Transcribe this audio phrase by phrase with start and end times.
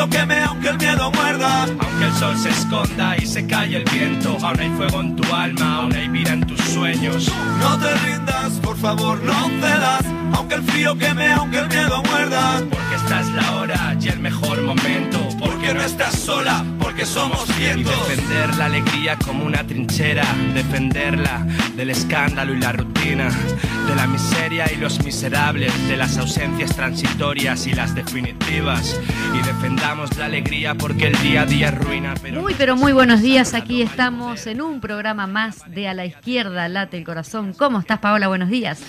[0.00, 1.66] Aunque el frío queme, aunque el miedo muerda.
[2.10, 5.76] El sol se esconda y se calle el viento, aún hay fuego en tu alma,
[5.76, 7.30] aún hay vida en tus sueños.
[7.60, 10.04] No te rindas, por favor, no cedas.
[10.34, 12.62] Aunque el frío queme, aunque el miedo muerda.
[12.68, 15.18] Porque esta es la hora y el mejor momento.
[15.38, 18.08] Porque no estás sola, porque somos Y cientos.
[18.08, 20.24] defender la alegría como una trinchera,
[20.54, 23.28] defenderla del escándalo y la rutina,
[23.86, 28.98] de la miseria y los miserables, de las ausencias transitorias y las definitivas.
[29.34, 31.78] Y defendamos la alegría porque el día a día es
[32.22, 33.52] Pero Muy, pero muy buenos días.
[33.52, 37.52] Aquí estamos en un programa más de A la Izquierda Late el Corazón.
[37.52, 38.28] ¿Cómo estás, Paola?
[38.28, 38.82] Buenos días.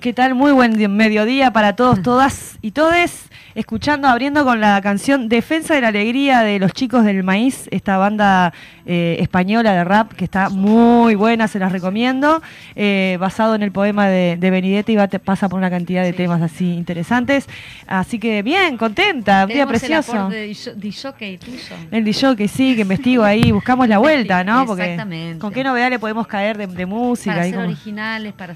[0.00, 0.34] ¿Qué tal?
[0.34, 3.28] Muy buen di- mediodía para todos, todas y todes.
[3.54, 7.96] Escuchando, abriendo con la canción Defensa de la Alegría de los Chicos del Maíz, esta
[7.98, 8.52] banda
[8.84, 12.42] eh, española de rap que está muy buena, se las recomiendo.
[12.74, 16.10] eh, basado en el poema de, de Benedetti, va, te- pasa por una cantidad de
[16.10, 16.16] Sí.
[16.16, 17.48] temas así interesantes.
[17.86, 20.28] Así que bien, contenta, un día el precioso.
[20.30, 21.58] disho- disjockey tuyo.
[21.92, 24.66] El DJ que sí, que investigo ahí, buscamos la vuelta, ¿no?
[24.66, 25.38] Porque Exactamente.
[25.38, 27.32] con qué novedad le podemos caer de, de música.
[27.36, 28.54] Para ser como- originales, para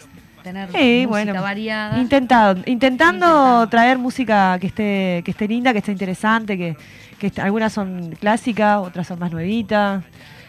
[0.48, 1.98] tener Sí, música bueno, variada.
[1.98, 3.68] Intentado, intentando, Intentando.
[3.68, 6.76] traer música que esté, que esté linda, que esté interesante, que,
[7.18, 10.02] que algunas son clásicas, otras son más nuevitas,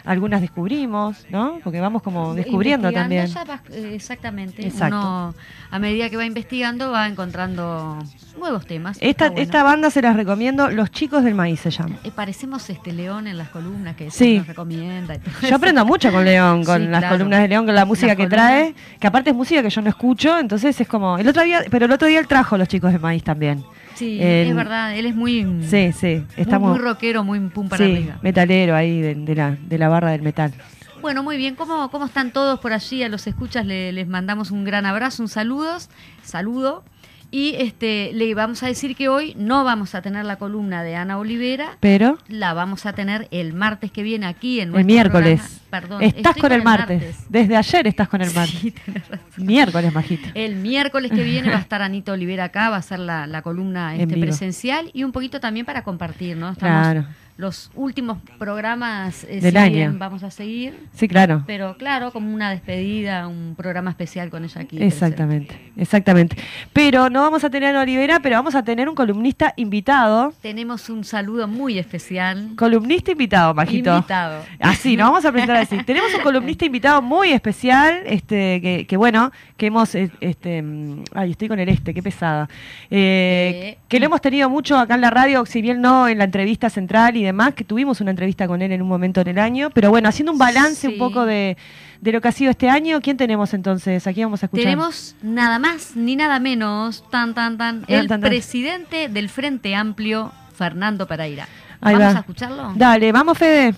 [0.09, 1.59] algunas descubrimos, ¿no?
[1.63, 3.27] Porque vamos como descubriendo también.
[3.27, 4.65] ya eh, exactamente.
[4.65, 4.97] Exacto.
[4.97, 5.35] Uno,
[5.69, 7.99] a medida que va investigando, va encontrando
[8.39, 8.97] nuevos temas.
[9.01, 9.41] Esta, bueno.
[9.43, 11.97] esta banda se las recomiendo, Los Chicos del Maíz se llama.
[12.03, 14.39] Eh, parecemos este León en las columnas que Sí.
[14.39, 15.13] nos recomienda.
[15.13, 15.55] y todo Yo eso.
[15.55, 17.15] aprendo mucho con León, con Sí, las claro.
[17.15, 18.49] columnas de León, con la música Las que columnas.
[18.49, 21.61] trae, que aparte es música que yo no escucho, entonces es como, el otro día,
[21.69, 23.63] pero el otro día él trajo Los Chicos del Maíz también.
[23.99, 26.71] Sí, El- es verdad, él es muy, Sí, sí, muy, estamos...
[26.71, 28.17] muy rockero, muy pum para sí, arriba.
[28.21, 30.53] metalero ahí de, de la, de la barra del metal.
[31.01, 33.03] Bueno, muy bien, ¿Cómo, ¿cómo están todos por allí?
[33.03, 35.89] A los escuchas le- les mandamos un gran abrazo, un saludos,
[36.23, 36.83] saludo.
[37.31, 40.95] Y este le vamos a decir que hoy no vamos a tener la columna de
[40.95, 45.39] Ana Olivera, Pero la vamos a tener el martes que viene aquí en el miércoles.
[45.39, 45.59] programa.
[45.69, 47.25] Perdón, estás con el martes.
[47.29, 48.59] Desde ayer estás con el martes.
[48.59, 49.45] Sí, tenés razón.
[49.45, 50.29] Miércoles, majita.
[50.33, 53.43] El miércoles que viene va a estar Anita Olivera acá, va a ser la, la
[53.43, 56.49] columna este, presencial y un poquito también para compartir, ¿no?
[56.49, 57.05] Estamos Claro.
[57.39, 59.95] Los últimos programas eh, Del año.
[59.97, 61.43] vamos a seguir, Sí, claro.
[61.47, 64.77] pero claro, como una despedida, un programa especial con ella aquí.
[64.83, 66.35] Exactamente, exactamente.
[66.73, 70.33] Pero no vamos a tener a Olivera, pero vamos a tener un columnista invitado.
[70.41, 72.49] Tenemos un saludo muy especial.
[72.57, 73.95] Columnista invitado, majito.
[73.95, 74.43] Invitado.
[74.59, 75.77] Así, nos vamos a presentar así.
[75.85, 81.03] Tenemos un columnista invitado muy especial, este, que, que bueno, que hemos, eh, este, mm,
[81.13, 82.49] ay, estoy con el este, qué pesada.
[82.89, 83.77] Eh, Eh.
[83.87, 86.69] que lo hemos tenido mucho acá en la radio, si bien no en la entrevista
[86.69, 89.69] central y demás, que tuvimos una entrevista con él en un momento en el año,
[89.71, 91.57] pero bueno, haciendo un balance un poco de,
[92.01, 94.05] de lo que ha sido este año, ¿quién tenemos entonces?
[94.07, 94.65] Aquí vamos a escuchar.
[94.65, 98.29] Tenemos nada más ni nada menos, tan, tan, tan, el tan, tan.
[98.29, 101.47] presidente del Frente Amplio, Fernando Pereira.
[101.81, 102.17] Ahí ¿Vamos va.
[102.17, 102.73] a escucharlo?
[102.75, 103.73] Dale, vamos Fede.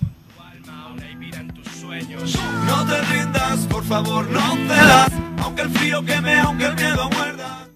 [2.65, 5.11] No te rindas, por favor, no cedas.
[5.43, 7.67] Aunque el frío queme, aunque el miedo muerda.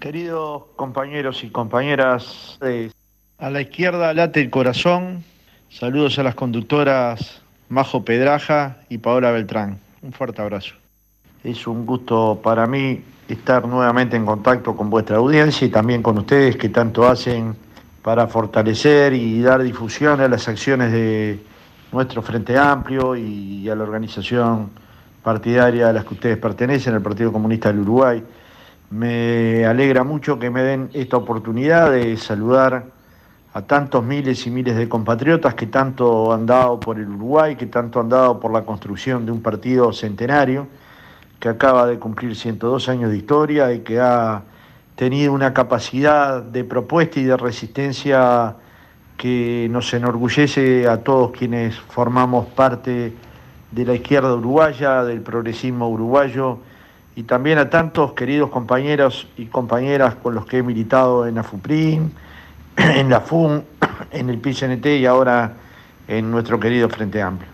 [0.00, 2.90] Queridos compañeros y compañeras, eh,
[3.44, 5.22] a la izquierda late el corazón.
[5.68, 9.78] Saludos a las conductoras Majo Pedraja y Paola Beltrán.
[10.00, 10.76] Un fuerte abrazo.
[11.42, 16.16] Es un gusto para mí estar nuevamente en contacto con vuestra audiencia y también con
[16.16, 17.54] ustedes que tanto hacen
[18.00, 21.38] para fortalecer y dar difusión a las acciones de
[21.92, 24.70] nuestro Frente Amplio y a la organización
[25.22, 28.24] partidaria a las que ustedes pertenecen, el Partido Comunista del Uruguay.
[28.88, 32.93] Me alegra mucho que me den esta oportunidad de saludar
[33.54, 37.66] a tantos miles y miles de compatriotas que tanto han dado por el Uruguay, que
[37.66, 40.66] tanto han dado por la construcción de un partido centenario,
[41.38, 44.42] que acaba de cumplir 102 años de historia y que ha
[44.96, 48.56] tenido una capacidad de propuesta y de resistencia
[49.16, 53.12] que nos enorgullece a todos quienes formamos parte
[53.70, 56.58] de la izquierda uruguaya, del progresismo uruguayo
[57.14, 62.12] y también a tantos queridos compañeros y compañeras con los que he militado en AFUPRIN,
[62.76, 63.64] en la FUN,
[64.10, 65.52] en el PCNT y ahora
[66.08, 67.50] en nuestro querido Frente Amplio.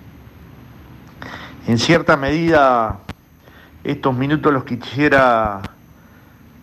[1.66, 2.98] En cierta medida
[3.82, 5.62] estos minutos los quisiera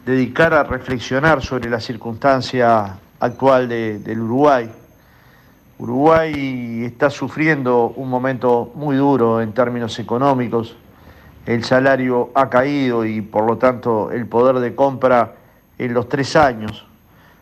[0.06, 4.69] dedicar a reflexionar sobre la circunstancia actual del Uruguay.
[5.80, 10.75] Uruguay está sufriendo un momento muy duro en términos económicos.
[11.45, 15.36] El salario ha caído y por lo tanto el poder de compra
[15.77, 16.86] en los tres años,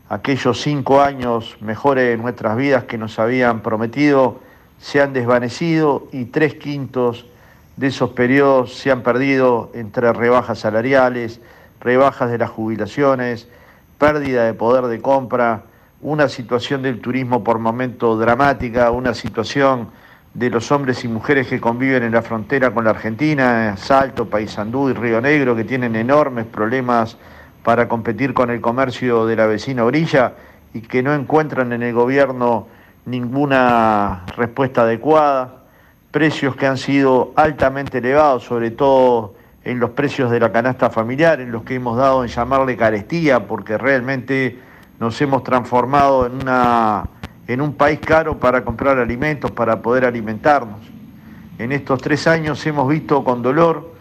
[0.09, 4.39] aquellos cinco años mejores de nuestras vidas que nos habían prometido,
[4.79, 7.25] se han desvanecido y tres quintos
[7.77, 11.41] de esos periodos se han perdido entre rebajas salariales,
[11.81, 13.47] rebajas de las jubilaciones,
[13.97, 15.63] pérdida de poder de compra,
[16.01, 19.89] una situación del turismo por momento dramática, una situación
[20.33, 24.89] de los hombres y mujeres que conviven en la frontera con la Argentina, Salto, Paysandú
[24.89, 27.17] y Río Negro, que tienen enormes problemas
[27.65, 30.33] para competir con el comercio de la vecina orilla
[30.71, 32.67] y que no encuentran en el gobierno
[33.07, 35.63] ninguna respuesta adecuada,
[36.11, 39.33] precios que han sido altamente elevados, sobre todo
[39.63, 43.47] en los precios de la canasta familiar, en los que hemos dado en llamarle carestía,
[43.47, 44.59] porque realmente
[44.99, 47.05] nos hemos transformado en, una,
[47.47, 50.81] en un país caro para comprar alimentos, para poder alimentarnos.
[51.57, 53.91] En estos tres años hemos visto con dolor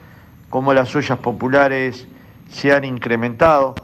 [0.50, 2.06] cómo las ollas populares
[2.54, 3.74] se han incrementado,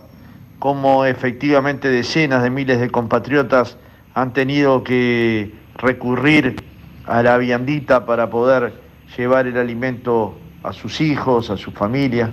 [0.61, 3.77] cómo efectivamente decenas de miles de compatriotas
[4.15, 6.63] han tenido que recurrir
[7.05, 8.73] a la viandita para poder
[9.17, 12.31] llevar el alimento a sus hijos, a su familia,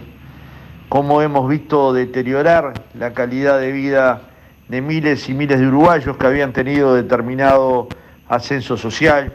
[0.90, 4.22] cómo hemos visto deteriorar la calidad de vida
[4.68, 7.88] de miles y miles de uruguayos que habían tenido determinado
[8.30, 9.34] ascenso social.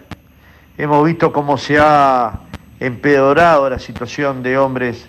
[0.79, 2.43] Hemos visto cómo se ha
[2.79, 5.09] empeorado la situación de hombres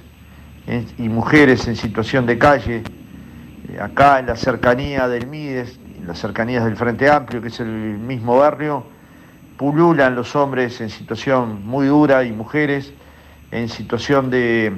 [0.97, 2.83] y mujeres en situación de calle,
[3.69, 7.59] eh, acá en la cercanía del Mides, en las cercanías del Frente Amplio, que es
[7.59, 8.85] el mismo barrio,
[9.57, 12.93] pululan los hombres en situación muy dura y mujeres
[13.51, 14.73] en situación de,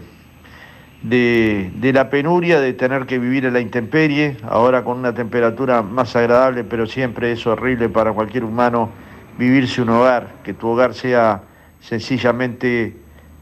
[1.02, 6.16] de, la penuria de tener que vivir en la intemperie, ahora con una temperatura más
[6.16, 8.90] agradable, pero siempre es horrible para cualquier humano
[9.38, 11.44] vivirse un hogar, que tu hogar sea
[11.80, 12.96] sencillamente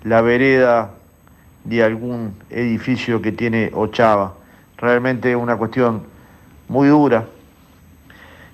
[0.04, 0.92] la vereda
[1.64, 4.34] de algún edificio que tiene ochava.
[4.78, 6.04] Realmente una cuestión
[6.68, 7.26] muy dura.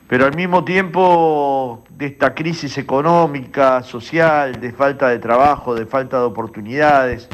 [0.08, 6.18] Pero al mismo tiempo de esta crisis económica, social, de falta de trabajo, de falta
[6.18, 7.30] de oportunidades,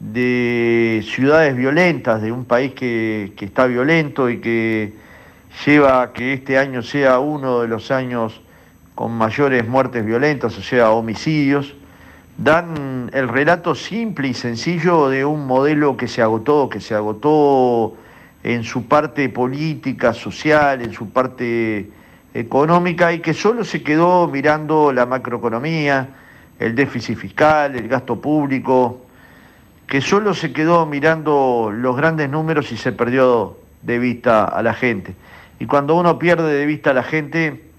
[0.00, 4.94] de ciudades violentas, de un país que, está violento y que
[5.64, 8.40] lleva a que este año sea uno de los años
[8.94, 11.74] con mayores muertes violentas, o sea, homicidios,
[12.42, 17.96] dan el relato simple y sencillo de un modelo que se agotó, que se agotó
[18.42, 21.90] en su parte política, social, en su parte
[22.32, 26.08] económica y que solo se quedó mirando la macroeconomía,
[26.58, 29.02] el déficit fiscal, el gasto público,
[29.86, 34.72] que solo se quedó mirando los grandes números y se perdió de vista a la
[34.72, 35.14] gente.
[35.58, 37.69] Y cuando uno pierde de vista a la gente,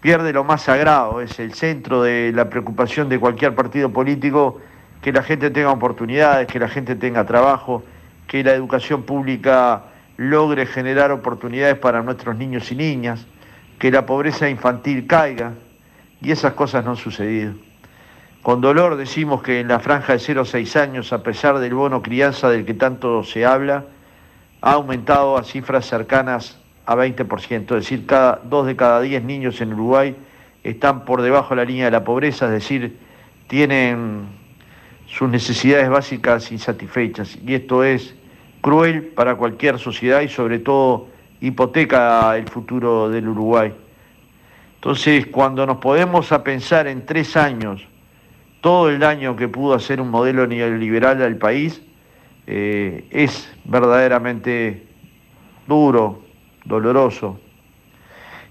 [0.00, 4.60] pierde lo más sagrado, es el centro de la preocupación de cualquier partido político,
[5.02, 7.82] que la gente tenga oportunidades, que la gente tenga trabajo,
[8.26, 9.84] que la educación pública
[10.16, 13.26] logre generar oportunidades para nuestros niños y niñas
[13.78, 15.54] que la pobreza infantil caiga,
[16.20, 17.54] y esas cosas no han sucedido.
[18.42, 21.72] Con dolor decimos que en la franja de 0 a 6 años, a pesar del
[21.72, 23.84] bono crianza del que tanto se habla,
[24.60, 26.59] ha aumentado a cifras cercanas
[26.90, 30.16] a 20%, es decir, cada, dos de cada 10 niños en Uruguay
[30.64, 32.96] están por debajo de la línea de la pobreza, es decir,
[33.46, 34.22] tienen
[35.06, 37.38] sus necesidades básicas insatisfechas.
[37.46, 38.16] Y esto es
[38.60, 41.06] cruel para cualquier sociedad y sobre todo
[41.40, 43.72] hipoteca el futuro del Uruguay.
[44.74, 47.86] Entonces, cuando nos podemos a pensar en tres años,
[48.60, 51.80] todo el daño que pudo hacer un modelo neoliberal al país,
[52.48, 54.82] eh, es verdaderamente
[55.68, 56.29] duro,
[56.64, 57.38] doloroso.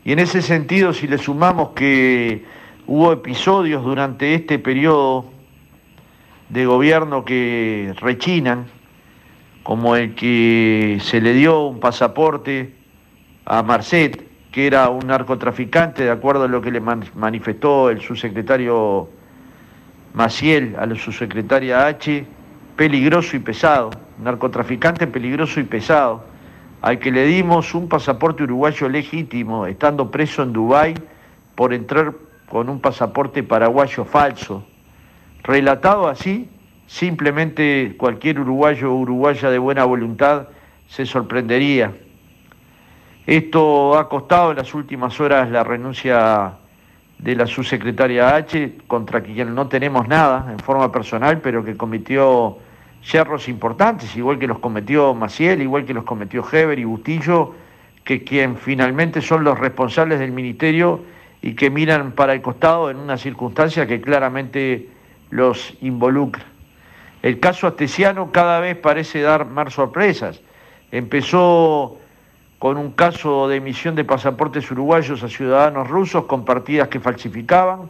[0.04, 2.44] Y en ese sentido, si le sumamos que
[2.88, 5.26] hubo episodios durante este periodo
[6.50, 8.66] de gobierno que rechinan,
[9.64, 12.74] como el que se le dio un pasaporte
[13.46, 19.10] a Marcet, que era un narcotraficante, de acuerdo a lo que le manifestó el subsecretario
[20.14, 22.26] Maciel a la subsecretaria H,
[22.76, 23.92] peligroso y pesado,
[24.24, 26.26] narcotraficante peligroso y pesado,
[26.82, 30.96] al que le dimos un pasaporte uruguayo legítimo, estando preso en Dubái
[31.56, 32.14] por entrar
[32.50, 34.64] con un pasaporte paraguayo falso.
[35.44, 36.50] Relatado así,
[36.88, 40.48] simplemente cualquier uruguayo o uruguaya de buena voluntad
[40.88, 41.94] se sorprendería.
[43.28, 46.54] Esto ha costado en las últimas horas la renuncia
[47.20, 52.58] de la subsecretaria H, contra quien no tenemos nada en forma personal, pero que cometió
[53.04, 57.56] yerros importantes, igual que los cometió Maciel, igual que los cometió Heber y Bustillo,
[58.04, 61.02] que quien finalmente son los responsables del ministerio
[61.42, 64.90] y que miran para el costado en una circunstancia que claramente
[65.30, 66.44] los involucra.
[67.22, 70.42] El caso astesiano cada vez parece dar más sorpresas.
[70.92, 71.98] Empezó
[72.60, 77.90] con un caso de emisión de pasaportes uruguayos a ciudadanos rusos con partidas que falsificaban.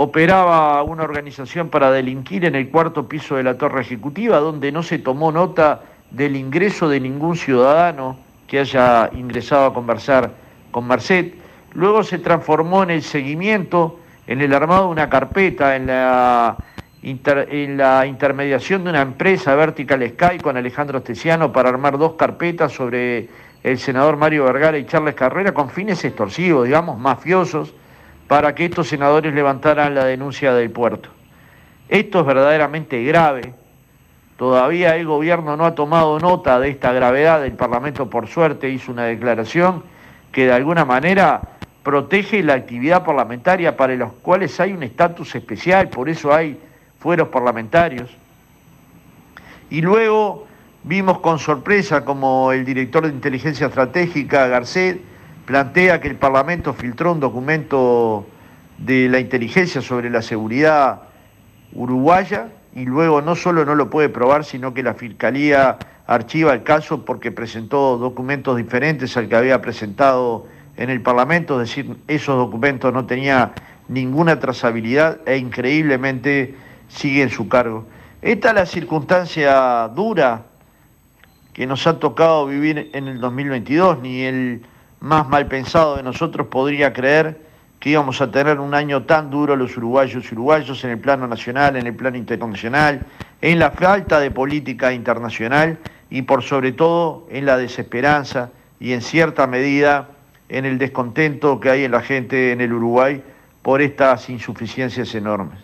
[0.00, 4.84] Operaba una organización para delinquir en el cuarto piso de la torre ejecutiva, donde no
[4.84, 5.80] se tomó nota
[6.12, 10.30] del ingreso de ningún ciudadano que haya ingresado a conversar
[10.70, 11.34] con Marcet.
[11.74, 16.56] Luego se transformó en el seguimiento, en el armado de una carpeta, en la,
[18.06, 23.28] intermediación de una empresa Vertical Sky con Alejandro Estesiano para armar dos carpetas sobre
[23.64, 27.74] el senador Mario Vergara y Charles Carrera con fines extorsivos, digamos, mafiosos,
[28.28, 31.08] para que estos senadores levantaran la denuncia del puerto.
[31.88, 33.54] Esto es verdaderamente grave.
[34.36, 37.44] Todavía el gobierno no ha tomado nota de esta gravedad.
[37.44, 39.82] El Parlamento, por suerte, hizo una declaración
[40.30, 41.40] que de alguna manera
[41.82, 46.60] protege la actividad parlamentaria para los cuales hay un estatus especial, por eso hay
[47.00, 48.10] fueros parlamentarios.
[49.70, 50.46] Y luego
[50.84, 55.00] Vimos con sorpresa como el director de inteligencia estratégica, Garcet,
[55.48, 58.26] plantea que el Parlamento filtró un documento
[58.76, 61.00] de la inteligencia sobre la seguridad
[61.72, 66.64] uruguaya y luego no solo no lo puede probar, sino que la Fiscalía archiva el
[66.64, 72.36] caso porque presentó documentos diferentes al que había presentado en el Parlamento, es decir, esos
[72.36, 73.52] documentos no tenían
[73.88, 76.56] ninguna trazabilidad e increíblemente
[76.90, 77.86] sigue en su cargo.
[78.20, 80.42] Esta es la circunstancia dura
[81.54, 84.62] que nos ha tocado vivir en el 2022, ni el
[85.00, 87.40] más mal pensado de nosotros podría creer
[87.80, 91.28] que íbamos a tener un año tan duro los uruguayos y uruguayos en el plano
[91.28, 93.06] nacional, en el plano internacional,
[93.40, 95.78] en la falta de política internacional
[96.10, 98.50] y por sobre todo en la desesperanza
[98.80, 100.08] y en cierta medida
[100.48, 103.22] en el descontento que hay en la gente en el Uruguay
[103.62, 105.58] por estas insuficiencias enormes.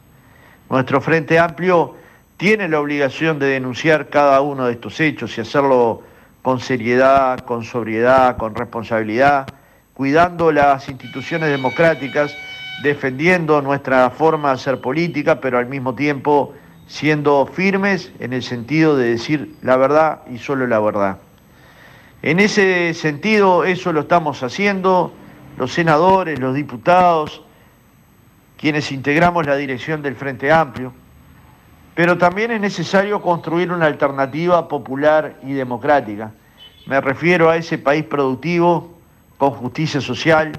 [0.70, 1.94] Nuestro Frente Amplio
[2.36, 6.02] tiene la obligación de denunciar cada uno de estos hechos y hacerlo
[6.44, 9.46] con seriedad, con sobriedad, con responsabilidad,
[9.94, 12.36] cuidando las instituciones democráticas,
[12.82, 16.52] defendiendo nuestra forma de hacer política, pero al mismo tiempo
[16.86, 21.16] siendo firmes en el sentido de decir la verdad y solo la verdad.
[22.20, 25.14] En ese sentido, eso lo estamos haciendo
[25.56, 27.40] los senadores, los diputados,
[28.58, 30.92] quienes integramos la dirección del Frente Amplio
[31.94, 36.32] pero también es necesario construir una alternativa popular y democrática.
[36.86, 38.92] Me refiero a ese país productivo,
[39.38, 40.52] con justicia social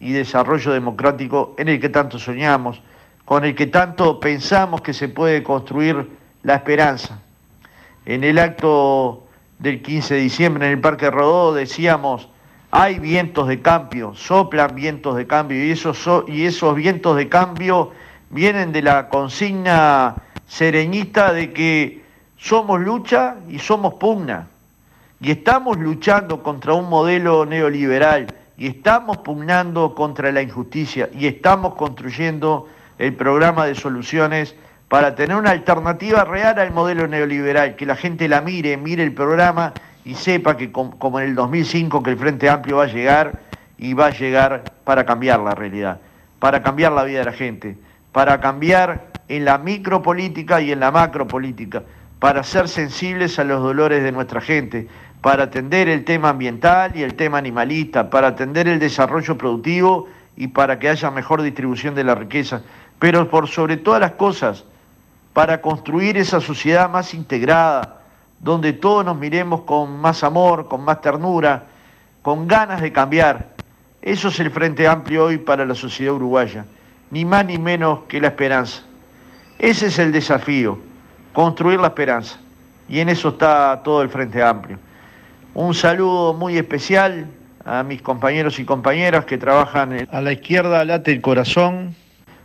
[0.00, 2.80] y desarrollo democrático en el que tanto soñamos,
[3.24, 6.08] con el que tanto pensamos que se puede construir
[6.42, 7.18] la esperanza.
[8.06, 9.24] En el acto
[9.58, 12.28] del 15 de diciembre en el Parque Rodó decíamos,
[12.70, 17.92] hay vientos de cambio, soplan vientos de cambio y esos, y esos vientos de cambio
[18.30, 20.16] vienen de la consigna
[20.48, 22.02] sereñista de que
[22.36, 24.48] somos lucha y somos pugna.
[25.20, 28.26] Y estamos luchando contra un modelo neoliberal
[28.56, 34.54] y estamos pugnando contra la injusticia y estamos construyendo el programa de soluciones
[34.88, 39.12] para tener una alternativa real al modelo neoliberal, que la gente la mire, mire el
[39.12, 39.74] programa
[40.04, 43.40] y sepa que como en el 2005 que el Frente Amplio va a llegar
[43.76, 46.00] y va a llegar para cambiar la realidad,
[46.38, 47.76] para cambiar la vida de la gente,
[48.12, 51.82] para cambiar en la micropolítica y en la macropolítica,
[52.18, 54.88] para ser sensibles a los dolores de nuestra gente,
[55.20, 60.48] para atender el tema ambiental y el tema animalista, para atender el desarrollo productivo y
[60.48, 62.62] para que haya mejor distribución de la riqueza,
[62.98, 64.64] pero por sobre todas las cosas,
[65.32, 68.00] para construir esa sociedad más integrada,
[68.40, 71.64] donde todos nos miremos con más amor, con más ternura,
[72.22, 73.48] con ganas de cambiar.
[74.00, 76.64] Eso es el Frente Amplio hoy para la sociedad uruguaya,
[77.10, 78.87] ni más ni menos que la esperanza.
[79.58, 80.78] Ese es el desafío,
[81.32, 82.38] construir la esperanza.
[82.88, 84.78] Y en eso está todo el Frente Amplio.
[85.54, 87.26] Un saludo muy especial
[87.64, 90.08] a mis compañeros y compañeras que trabajan en...
[90.12, 91.94] A la izquierda late el corazón.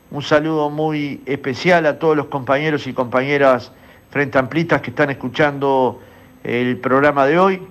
[0.10, 3.72] Un saludo muy especial a todos los compañeros y compañeras
[4.10, 6.02] Frente Amplistas que están escuchando
[6.44, 7.62] el programa de hoy.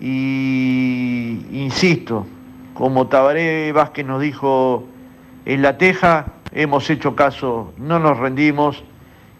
[0.00, 2.26] Y insisto,
[2.74, 4.84] como Tabaré Vázquez nos dijo
[5.44, 8.82] en La Teja, hemos hecho caso, no nos rendimos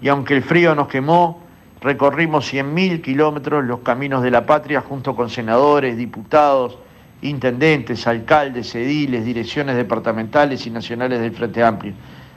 [0.01, 1.41] y aunque el frío nos quemó,
[1.81, 6.79] recorrimos 100.000 kilómetros los caminos de la patria junto con senadores, diputados,
[7.23, 11.95] intendentes, alcaldes, ediles, direcciones departamentales y nacionales del Frente Amplio.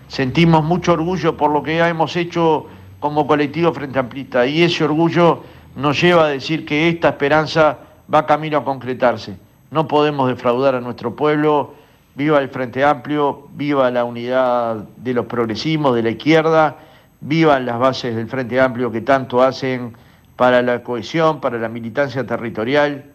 [0.08, 2.68] Sentimos mucho orgullo por lo que hemos hecho
[3.00, 5.44] como colectivo Frente Amplista y ese orgullo
[5.76, 7.78] nos lleva a decir que esta esperanza
[8.14, 9.38] va camino a concretarse.
[9.70, 11.74] No podemos defraudar a nuestro pueblo.
[12.16, 16.78] Viva el Frente Amplio, viva la unidad de los progresismos, de la izquierda,
[17.22, 19.96] vivan las bases del Frente Amplio que tanto hacen
[20.36, 23.06] para la cohesión, para la militancia territorial.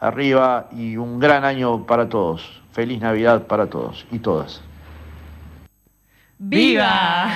[0.00, 2.60] Arriba y un gran año para todos.
[2.72, 4.60] Feliz Navidad para todos y todas.
[6.38, 7.30] ¡Viva!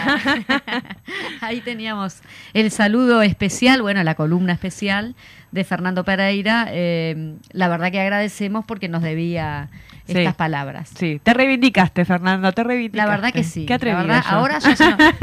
[1.40, 2.20] Ahí teníamos
[2.52, 5.14] el saludo especial, bueno, la columna especial
[5.52, 6.66] de Fernando Pereira.
[6.68, 9.70] Eh, la verdad que agradecemos porque nos debía
[10.06, 10.90] estas palabras.
[10.94, 13.06] Sí, te reivindicaste, Fernando, te reivindicaste.
[13.06, 13.66] La verdad que sí.
[13.66, 14.12] Qué atrevido.
[14.26, 14.76] ahora ya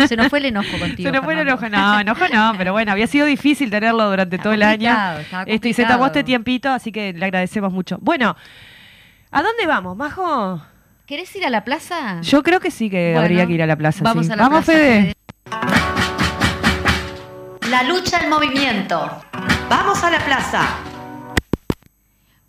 [0.07, 1.09] se nos, fue el enojo contigo.
[1.09, 4.37] Se nos fue el enojo, no, enojo no, pero bueno, había sido difícil tenerlo durante
[4.37, 4.95] todo el año.
[5.45, 7.97] Este, y se tomó este tiempito, así que le agradecemos mucho.
[8.01, 8.35] Bueno,
[9.31, 10.61] ¿a dónde vamos, Majo?
[11.05, 12.21] ¿Querés ir a la plaza?
[12.21, 14.03] Yo creo que sí que habría que ir a la plaza.
[14.03, 15.13] Vamos a la vamos, Fede.
[17.69, 19.21] La lucha en movimiento.
[19.69, 20.63] Vamos a la plaza.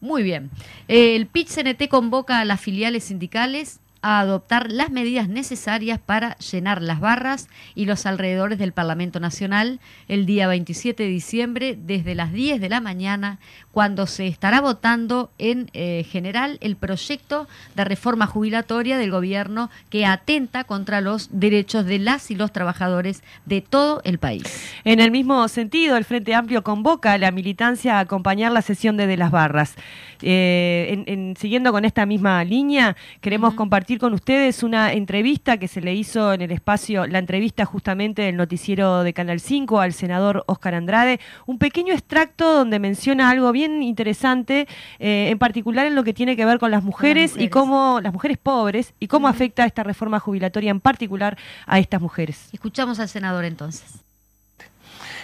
[0.00, 0.50] Muy bien.
[0.87, 7.00] El PIT-CNT convoca a las filiales sindicales a adoptar las medidas necesarias para llenar las
[7.00, 12.61] barras y los alrededores del Parlamento Nacional el día 27 de diciembre desde las 10
[12.61, 13.40] de la mañana,
[13.79, 20.05] cuando se estará votando en eh, general el proyecto de reforma jubilatoria del gobierno que
[20.05, 24.43] atenta contra los derechos de las y los trabajadores de todo el país.
[24.83, 28.97] En el mismo sentido, el Frente Amplio convoca a la militancia a acompañar la sesión
[28.97, 29.77] de, las barras.
[30.23, 35.95] Eh, siguiendo con esta misma línea, queremos compartir con ustedes una entrevista que se le
[35.95, 40.75] hizo en el espacio, la entrevista justamente del noticiero de Canal 5 al senador Oscar
[40.75, 44.67] Andrade, un pequeño extracto donde menciona algo bien interesante,
[44.99, 48.13] eh, en particular en lo que tiene que ver con las mujeres, y cómo las
[48.13, 52.49] mujeres pobres y cómo afecta esta reforma jubilatoria en particular a estas mujeres.
[52.53, 54.05] Escuchamos al senador entonces.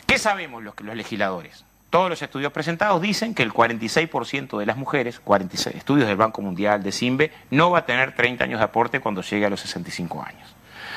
[0.07, 1.65] ¿Qué sabemos los, los legisladores?
[1.91, 6.43] Todos los estudios presentados dicen que el 46% de las mujeres, 46 estudios del Banco
[6.43, 9.61] Mundial, de CIMBE, no va a tener 30 años de aporte cuando llegue a los
[9.61, 10.55] 65 años.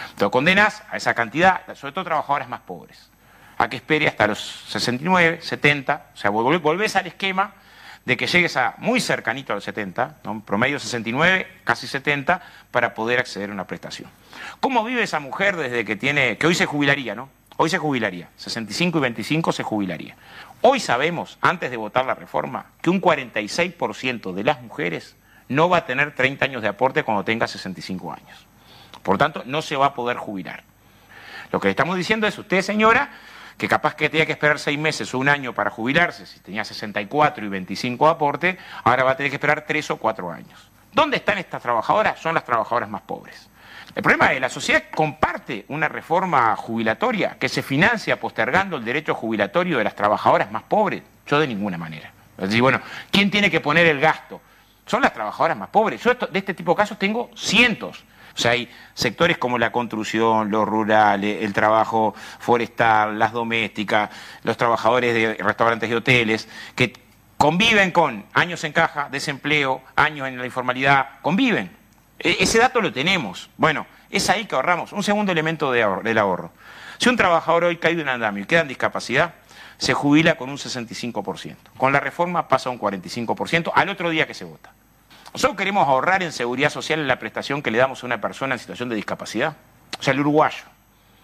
[0.09, 3.11] Entonces condenas a esa cantidad, sobre todo trabajadoras más pobres,
[3.57, 7.53] a que espere hasta los 69, 70, o sea, volvés al esquema
[8.05, 10.41] de que llegues a muy cercanito a los 70, ¿no?
[10.41, 12.41] promedio 69, casi 70,
[12.71, 14.09] para poder acceder a una prestación.
[14.61, 17.29] ¿Cómo vive esa mujer desde que tiene, que hoy se jubilaría, ¿no?
[17.57, 20.15] Hoy se jubilaría, 65 y 25 se jubilaría.
[20.61, 25.15] Hoy sabemos, antes de votar la reforma, que un 46% de las mujeres
[25.49, 28.45] no va a tener 30 años de aporte cuando tenga 65 años.
[29.03, 30.63] Por tanto, no se va a poder jubilar.
[31.51, 33.09] Lo que le estamos diciendo es, usted señora,
[33.57, 36.63] que capaz que tenía que esperar seis meses o un año para jubilarse, si tenía
[36.63, 40.69] 64 y 25 de aporte, ahora va a tener que esperar tres o cuatro años.
[40.93, 42.19] ¿Dónde están estas trabajadoras?
[42.19, 43.49] Son las trabajadoras más pobres.
[43.95, 49.15] El problema es la sociedad comparte una reforma jubilatoria que se financia postergando el derecho
[49.15, 51.01] jubilatorio de las trabajadoras más pobres.
[51.25, 52.11] Yo de ninguna manera.
[52.37, 54.39] Es decir, bueno, ¿quién tiene que poner el gasto?
[54.85, 56.03] Son las trabajadoras más pobres.
[56.03, 58.03] Yo de este tipo de casos tengo cientos.
[58.37, 64.11] O sea, hay sectores como la construcción, los rurales, el trabajo forestal, las domésticas,
[64.43, 66.93] los trabajadores de restaurantes y hoteles, que
[67.37, 71.75] conviven con años en caja, desempleo, años en la informalidad, conviven.
[72.19, 73.49] E, ese dato lo tenemos.
[73.57, 74.93] Bueno, es ahí que ahorramos.
[74.93, 76.51] Un segundo elemento del ahorro.
[76.99, 79.33] Si un trabajador hoy cae de un andamio y queda en discapacidad,
[79.79, 81.55] se jubila con un 65%.
[81.75, 84.73] Con la reforma pasa un 45% al otro día que se vota.
[85.33, 88.55] Nosotros queremos ahorrar en seguridad social en la prestación que le damos a una persona
[88.55, 89.55] en situación de discapacidad.
[89.99, 90.63] O sea, el uruguayo.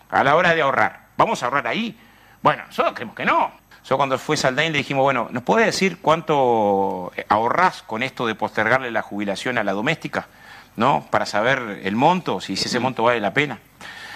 [0.10, 1.08] A la hora de ahorrar.
[1.18, 1.98] ¿Vamos a ahorrar ahí?
[2.42, 3.52] Bueno, nosotros creemos que no.
[3.86, 8.36] Yo cuando fue Saldain le dijimos, bueno, ¿nos puede decir cuánto ahorrás con esto de
[8.36, 10.28] postergarle la jubilación a la doméstica?
[10.76, 11.06] ¿no?
[11.10, 13.60] Para saber el monto, si ese monto vale la pena.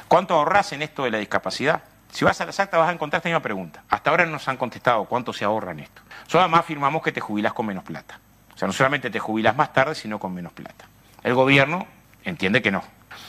[0.08, 1.84] ¿Cuánto ahorras en esto de la discapacidad?
[2.12, 3.84] Si vas a las actas vas a encontrar esta misma pregunta.
[3.90, 6.02] Hasta ahora no nos han contestado cuánto se ahorra en esto.
[6.28, 8.20] Solo además afirmamos que te jubilas con menos plata.
[8.58, 10.86] O sea, no solamente te jubilas más tarde, sino con menos plata.
[11.24, 11.86] El gobierno
[12.24, 12.84] entiende que no.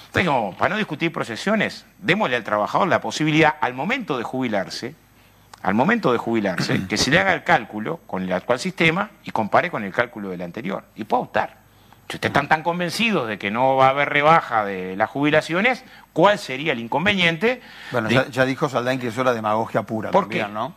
[0.06, 4.94] Entonces, para no discutir procesiones, démosle al trabajador la posibilidad, al momento de jubilarse,
[5.60, 9.30] al momento de jubilarse, que se le haga el cálculo con el actual sistema y
[9.30, 10.84] compare con el cálculo del anterior.
[10.96, 11.58] Y pueda optar.
[12.08, 15.84] Si ustedes están tan convencidos de que no va a haber rebaja de las jubilaciones,
[16.14, 17.60] ¿cuál sería el inconveniente?
[17.92, 20.42] Bueno, ya, dijo Saldain que eso era demagogia pura ¿Por qué?
[20.48, 20.74] ¿no?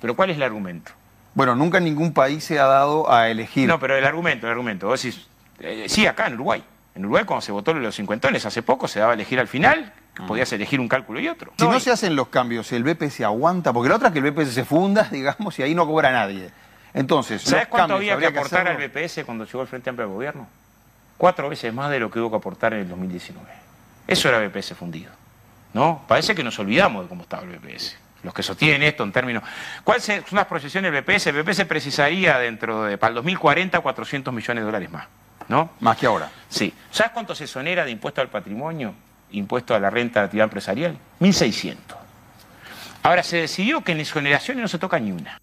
[0.00, 0.92] Pero ¿cuál es el argumento?
[1.34, 3.68] Bueno, nunca en ningún país se ha dado a elegir.
[3.68, 4.86] No, pero el argumento, el argumento.
[4.86, 5.26] Vos decís,
[5.60, 6.62] eh, sí, acá en Uruguay.
[6.94, 9.92] En Uruguay, cuando se votó los cincuentones hace poco, se daba a elegir al final,
[10.18, 10.26] mm.
[10.26, 11.52] podías elegir un cálculo y otro.
[11.58, 14.20] Si no, se hacen los cambios, el BP se aguanta, porque la otra es que
[14.20, 16.50] el BP se funda, digamos, y ahí no cobra nadie.
[16.92, 20.46] Entonces, ¿sabes cuánto había que aportar al BPS cuando llegó el Frente Amplio al gobierno?
[21.18, 23.48] Cuatro veces más de lo que hubo que aportar en el 2019.
[24.06, 25.10] Eso era BPS fundido.
[25.74, 26.02] ¿no?
[26.06, 27.96] Parece que nos olvidamos de cómo estaba el BPS.
[28.24, 29.42] Los que sostienen esto en términos...
[29.84, 31.26] ¿Cuáles son las proyecciones del BPS?
[31.28, 35.06] El BPS precisaría dentro de, para el 2040, 400 millones de dólares más,
[35.48, 35.70] ¿no?
[35.80, 36.30] Más que ahora.
[36.48, 36.72] Sí.
[36.90, 38.94] ¿Sabes cuánto se exonera de impuesto al patrimonio,
[39.32, 40.96] impuesto a la renta de actividad empresarial?
[41.20, 41.76] 1.600.
[43.02, 45.38] Ahora, se decidió que en exoneraciones no se toca ni una.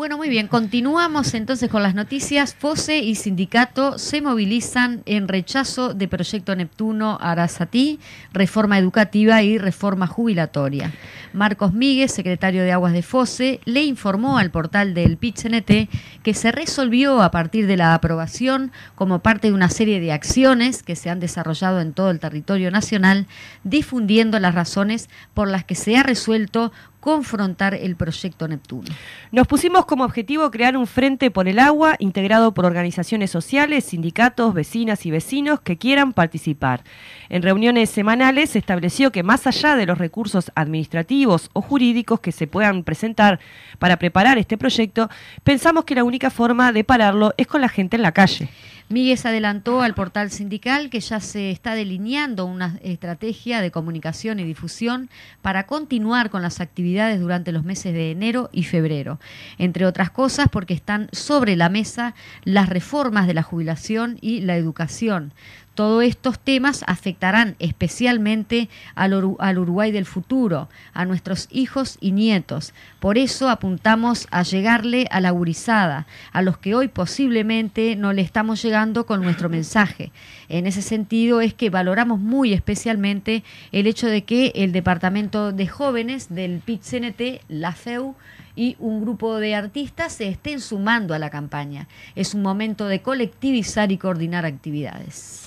[0.00, 0.48] Bueno, muy bien.
[0.48, 2.54] Continuamos entonces con las noticias.
[2.54, 8.00] FOSE y sindicato se movilizan en rechazo de proyecto Neptuno Arasatí,
[8.32, 10.90] reforma educativa y reforma jubilatoria.
[11.34, 15.90] Marcos Míguez, secretario de Aguas de FOSE, le informó al portal del PITCNT
[16.22, 20.82] que se resolvió a partir de la aprobación como parte de una serie de acciones
[20.82, 23.26] que se han desarrollado en todo el territorio nacional,
[23.64, 28.88] difundiendo las razones por las que se ha resuelto confrontar el proyecto Neptuno.
[29.32, 34.54] Nos pusimos como objetivo crear un frente por el agua integrado por organizaciones sociales, sindicatos,
[34.54, 36.84] vecinas y vecinos que quieran participar.
[37.28, 42.32] En reuniones semanales se estableció que más allá de los recursos administrativos o jurídicos que
[42.32, 43.40] se puedan presentar
[43.78, 45.08] para preparar este proyecto,
[45.42, 48.48] pensamos que la única forma de pararlo es con la gente en la calle.
[48.90, 54.44] Míguez adelantó al portal sindical que ya se está delineando una estrategia de comunicación y
[54.44, 55.10] difusión
[55.42, 59.20] para continuar con las actividades durante los meses de enero y febrero,
[59.58, 64.56] entre otras cosas porque están sobre la mesa las reformas de la jubilación y la
[64.56, 65.34] educación.
[65.74, 72.74] Todos estos temas afectarán especialmente al, Uruguay del futuro, a nuestros hijos y nietos.
[72.98, 78.22] Por eso apuntamos a llegarle a la gurizada, a los que hoy posiblemente no le
[78.22, 80.10] estamos llegando con nuestro mensaje.
[80.48, 85.66] En ese sentido es que valoramos muy especialmente el hecho de que el Departamento de
[85.68, 88.16] Jóvenes del PIT-CNT, la FEU,
[88.56, 91.88] y un grupo de artistas se estén sumando a la campaña.
[92.14, 95.46] Es un momento de colectivizar y coordinar actividades.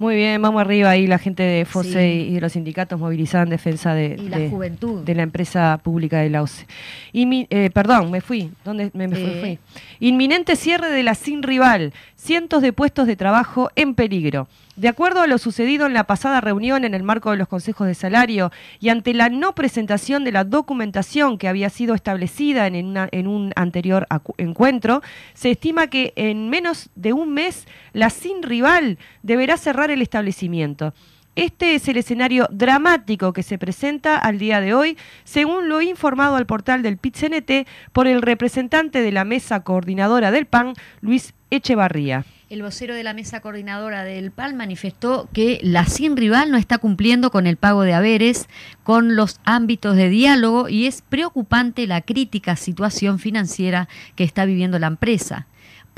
[0.00, 3.50] Muy bien, vamos arriba ahí la gente de FOSE y de los sindicatos movilizados en
[3.50, 5.04] defensa de, la juventud.
[5.04, 6.66] de la empresa pública de la OCE.
[7.12, 8.50] Y eh, perdón, me fui.
[8.64, 9.58] ¿Dónde me, fui?
[9.98, 11.92] Inminente cierre de la Sin Rival.
[12.16, 14.48] Cientos de puestos de trabajo en peligro.
[14.80, 17.86] De acuerdo a lo sucedido en la pasada reunión en el marco de los consejos
[17.86, 22.96] de salario y ante la no presentación de la documentación que había sido establecida en,
[22.96, 24.06] en un anterior
[24.38, 25.02] encuentro,
[25.34, 30.94] se estima que en menos de un mes la Sin Rival deberá cerrar el establecimiento.
[31.36, 36.34] Este es el escenario dramático que se presenta al día de hoy, según lo informado
[36.34, 42.24] al portal del PIT-CNT por el representante de la mesa coordinadora del PAN, Luis Echevarría.
[42.48, 46.78] El vocero de la mesa coordinadora del PAN manifestó que la sin rival no está
[46.78, 48.48] cumpliendo con el pago de haberes,
[48.82, 54.80] con los ámbitos de diálogo y es preocupante la crítica situación financiera que está viviendo
[54.80, 55.46] la empresa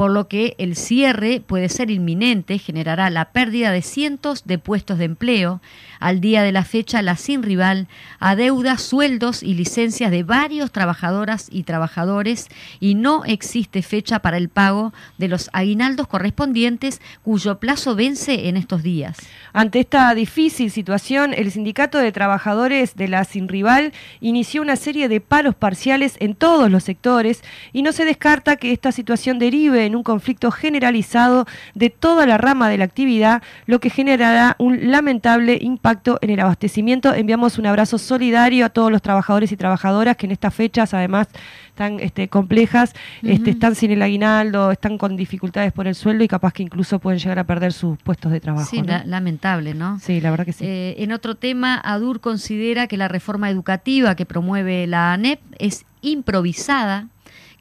[0.02, 4.98] por lo que el cierre puede ser inminente, generará la pérdida de cientos de puestos
[4.98, 5.60] de empleo.
[6.00, 7.86] Al día de la fecha, la sin rival
[8.18, 12.48] adeuda sueldos y licencias de varios trabajadoras y trabajadores
[12.80, 18.56] y no existe fecha para el pago de los aguinaldos correspondientes cuyo plazo vence en
[18.56, 19.18] estos días.
[19.52, 25.08] Ante esta difícil situación, el Sindicato de Trabajadores de la Sin Rival inició una serie
[25.08, 29.86] de paros parciales en todos los sectores y no se descarta que esta situación derive
[29.86, 34.90] en un conflicto generalizado de toda la rama de la actividad, lo que generará un
[34.90, 37.14] lamentable impacto en el abastecimiento.
[37.14, 41.28] Enviamos un abrazo solidario a todos los trabajadores y trabajadoras que en estas fechas además
[41.68, 46.28] están este, complejas, este, están sin el aguinaldo, están con dificultades por el sueldo y
[46.28, 48.68] capaz que incluso pueden llegar a perder sus puestos de trabajo.
[48.68, 49.98] Sí, lamentable, ¿no?
[49.98, 50.64] Sí, la verdad que sí.
[50.66, 55.86] Eh, en otro tema, ADUR considera que la reforma educativa que promueve la ANEP es
[56.02, 57.08] improvisada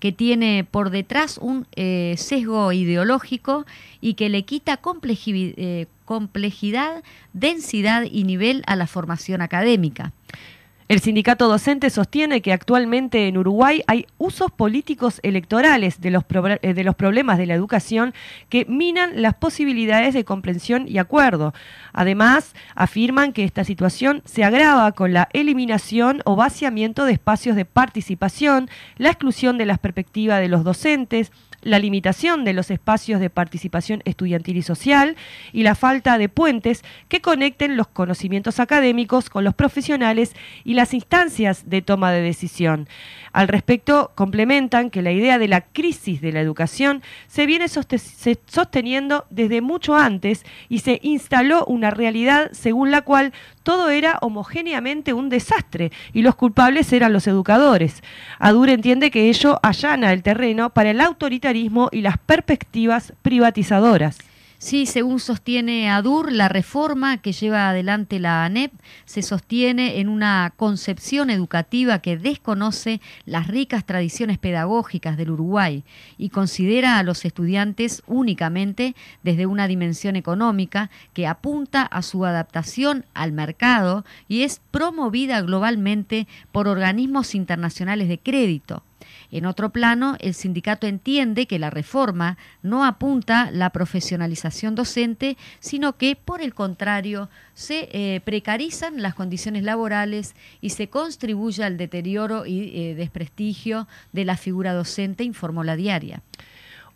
[0.02, 3.68] que tiene por detrás un eh, sesgo ideológico
[4.02, 10.12] y que le quita eh, complejidad, densidad y nivel a la formación académica.
[10.92, 16.26] El sindicato docente sostiene que actualmente en Uruguay hay usos políticos electorales de los,
[16.62, 18.14] eh, de los, problemas de la educación
[18.50, 21.54] que minan las posibilidades de comprensión y acuerdo.
[21.94, 27.64] Además, afirman que esta situación se agrava con la eliminación o vaciamiento de espacios de
[27.64, 33.30] participación, la exclusión de las perspectivas de los docentes, la limitación de los espacios de
[33.30, 35.16] participación estudiantil y social
[35.54, 40.94] y la falta de puentes que conecten los conocimientos académicos con los profesionales y las
[40.94, 42.88] instancias de toma de decisión.
[43.34, 49.26] Al respecto, complementan que la idea de la crisis de la educación se viene sosteniendo
[49.30, 55.30] desde mucho antes y se instaló una realidad según la cual todo era homogéneamente un
[55.30, 58.04] desastre y los culpables eran los educadores.
[58.40, 64.18] Adur entiende que ello allana el terreno para el autoritarismo y las perspectivas privatizadoras.
[64.62, 68.72] Sí, según sostiene ADUR, la reforma que lleva adelante la ANEP
[69.06, 75.84] se sostiene en una concepción educativa que desconoce las ricas tradiciones pedagógicas del Uruguay
[76.20, 83.04] y considera a los estudiantes únicamente desde una dimensión económica que apunta a su adaptación
[83.16, 88.84] al mercado y es promovida globalmente por organismos internacionales de crédito.
[89.32, 95.98] En otro plano, el sindicato entiende que la reforma no apunta la profesionalización docente, sino
[95.98, 102.46] que, por el contrario, se eh, precarizan las condiciones laborales y se contribuye al deterioro
[102.46, 106.22] y eh, desprestigio de la figura docente, informó la diaria.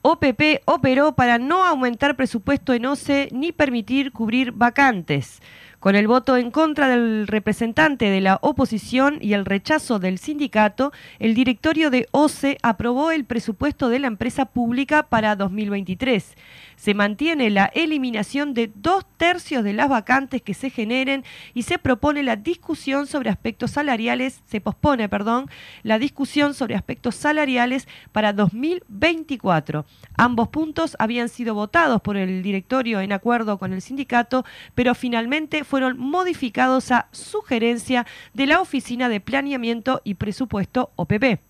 [0.07, 5.41] OPP operó para no aumentar presupuesto en OCE ni permitir cubrir vacantes.
[5.79, 10.91] Con el voto en contra del representante de la oposición y el rechazo del sindicato,
[11.19, 16.35] el directorio de OCE aprobó el presupuesto de la empresa pública para 2023
[16.75, 21.79] se mantiene la eliminación de dos tercios de las vacantes que se generen y se
[21.79, 25.49] propone la discusión sobre aspectos salariales, se pospone, perdón,
[25.83, 29.85] la discusión sobre aspectos salariales para 2024.
[30.17, 35.63] Ambos puntos habían sido votados por el directorio en acuerdo con el sindicato, pero finalmente
[35.75, 41.41] fueron modificados a sugerencia de la Oficina de Planeamiento y Presupuesto OPP.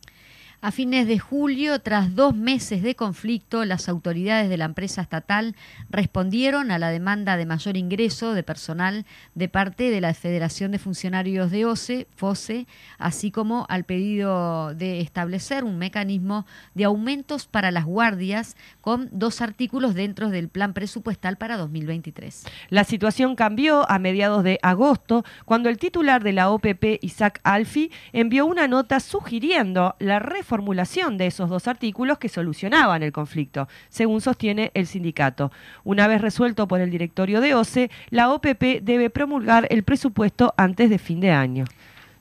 [0.66, 5.56] A fines de julio, tras dos meses de conflicto, las autoridades de la empresa estatal
[5.92, 10.80] respondieron a la demanda de mayor ingreso de personal de parte de la Federación de
[10.80, 12.66] Funcionarios de OCE, FOSE,
[12.98, 19.42] así como al pedido de establecer un mecanismo de aumentos para las guardias con dos
[19.42, 22.44] artículos dentro del plan presupuestal para 2023.
[22.72, 27.92] La situación cambió a mediados de agosto cuando el titular de la OPP, Isaac Alfi,
[28.14, 33.68] envió una nota sugiriendo la reforma formulación de esos dos artículos que solucionaban el conflicto,
[33.90, 35.52] según sostiene el sindicato.
[35.84, 40.90] Una vez resuelto por el directorio de OCE, la OPP debe promulgar el presupuesto antes
[40.90, 41.66] de fin de año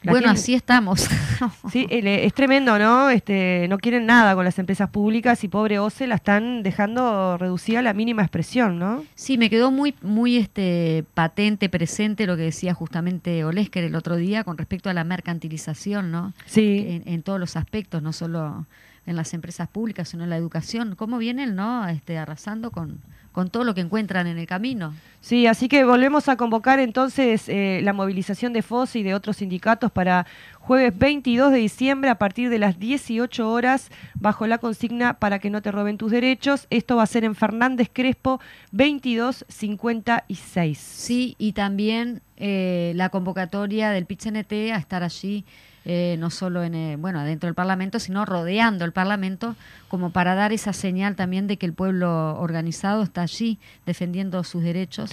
[0.05, 1.09] bueno, así estamos.
[1.73, 3.11] sí, es tremendo, ¿no?
[3.11, 7.81] Este, no quieren nada con las empresas públicas y pobre OCE la están dejando reducida
[7.81, 9.05] a la mínima expresión, ¿no?
[9.15, 14.17] Sí, me quedó muy, muy este, patente, presente lo que decía justamente Olesker el otro
[14.17, 16.33] día con respecto a la mercantilización, ¿no?
[16.47, 17.03] Sí.
[17.05, 18.67] En, todos los aspectos, no solo
[19.07, 20.95] en las empresas públicas, sino en la educación.
[20.95, 21.87] ¿Cómo vienen, no?
[21.89, 23.01] Este, arrasando con
[23.35, 24.95] con todo lo que encuentran en el camino.
[25.21, 29.39] Sí, así que volvemos a convocar entonces eh, la movilización de FOS y de otros
[29.39, 30.25] sindicatos para
[30.61, 35.51] jueves 22 de diciembre a partir de las 18 horas bajo la consigna para que
[35.51, 36.69] no te roben tus derechos.
[36.71, 38.39] Esto va a ser en Fernández Crespo
[38.71, 40.79] 2256.
[40.79, 45.45] Sí, y también eh, la convocatoria del PITCNT a estar allí
[45.85, 49.57] eh, no solo en, eh, bueno, dentro del Parlamento, sino rodeando el Parlamento,
[49.89, 54.63] como para dar esa señal también de que el pueblo organizado está allí defendiendo sus
[54.63, 55.11] derechos.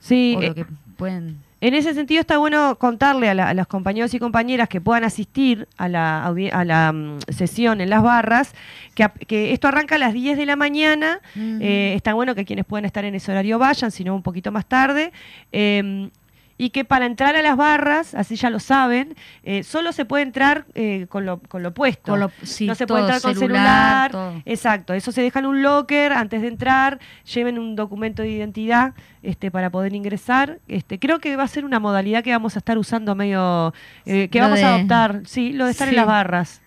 [0.00, 4.68] Sí, lo que pueden en ese sentido está bueno contarle a, los compañeros y compañeras
[4.68, 8.54] que puedan asistir a la, a la mm, sesión en las barras,
[8.94, 13.06] que, esto arranca a las 10 de la mañana, está bueno que quienes puedan estar
[13.06, 15.10] en ese horario vayan, sino un poquito más tarde.
[15.52, 16.10] Em,
[16.56, 20.22] y que para entrar a las barras, así ya lo saben, eh, solo se puede
[20.22, 22.16] entrar eh, con, lo, con lo puesto.
[22.16, 22.30] no
[22.74, 24.12] se puede entrar con celular.
[24.44, 27.00] Exacto, eso se deja en un locker antes de entrar,
[27.32, 30.60] lleven un documento de identidad este, para poder ingresar.
[30.68, 33.74] Este, creo que va a ser una modalidad que vamos a estar usando medio,
[34.06, 36.60] eh, que vamos a adoptar, sí, lo de estar en las barras.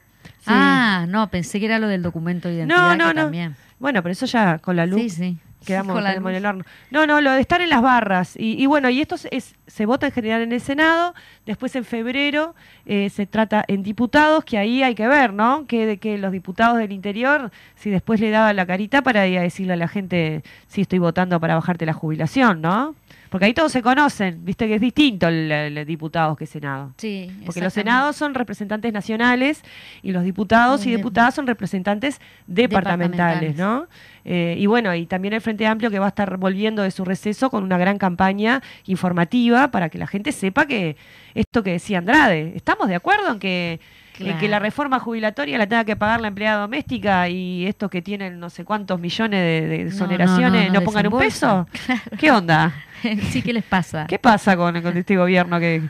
[0.46, 2.78] Ah, no, pensé que era lo del documento de identidad.
[2.78, 3.24] No, no, no.
[3.24, 3.56] También.
[3.80, 5.02] Bueno, pero eso ya con la luz.
[5.02, 6.64] Sí, sí quedamos en el horno.
[6.90, 8.34] No, no, lo de estar en las barras.
[8.38, 11.14] Y, bueno, y esto es, se vota en general en el Senado,
[11.46, 15.68] después en febrero eh, se trata en diputados, que ahí hay que ver, ¿no?
[15.68, 19.38] Que, de que los diputados del interior, si después le daban la carita para ir
[19.38, 22.96] a decirle a la gente si estoy votando para bajarte la jubilación, ¿no?
[23.38, 26.92] Porque ahí todos se conocen, viste que es distinto el, diputados que Senado.
[26.98, 29.62] Sí, Porque los senados son representantes nacionales
[30.02, 33.86] y los diputados y diputadas son representantes departamentales, ¿no?
[34.26, 37.06] Eh, y bueno, y también el Frente Amplio que va a estar volviendo de su
[37.06, 40.98] receso con una gran campaña informativa para que la gente sepa que
[41.36, 43.80] esto que decía Andrade, ¿estamos de acuerdo en que
[44.18, 48.40] que la reforma jubilatoria la tenga que pagar la empleada doméstica y estos que tienen
[48.40, 51.68] no sé cuántos millones de, exoneraciones no, pongan un peso?
[52.18, 52.74] ¿Qué onda?
[53.32, 54.06] sí, ¿qué les pasa?
[54.08, 55.82] ¿Qué pasa con, con este gobierno que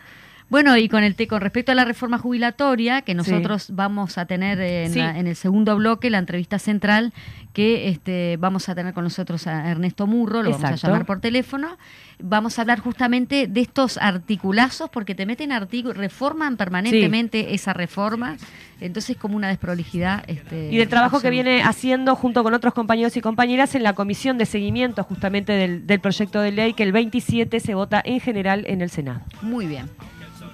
[0.49, 4.61] Bueno, y con el con respecto a la reforma jubilatoria, que nosotros vamos a tener
[4.61, 7.11] en, en, el segundo bloque, la entrevista central,
[7.51, 11.19] que este, vamos a tener con nosotros a Ernesto Murro, lo vamos a llamar por
[11.19, 11.77] teléfono.
[12.19, 18.37] Vamos a hablar justamente de estos articulazos, porque te meten artículos, reforman permanentemente esa reforma,
[18.79, 20.23] entonces como una desprolijidad.
[20.27, 23.93] Este, y del trabajo que viene haciendo junto con otros compañeros y compañeras en la
[23.93, 28.21] comisión de seguimiento justamente del, del proyecto de ley que el 27 se vota en
[28.21, 29.21] general en el Senado.
[29.41, 29.89] Muy bien.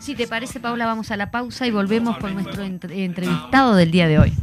[0.04, 4.10] Si te parece, Paula, vamos a la pausa y volvemos con nuestro entrevistado del día
[4.10, 4.34] de hoy.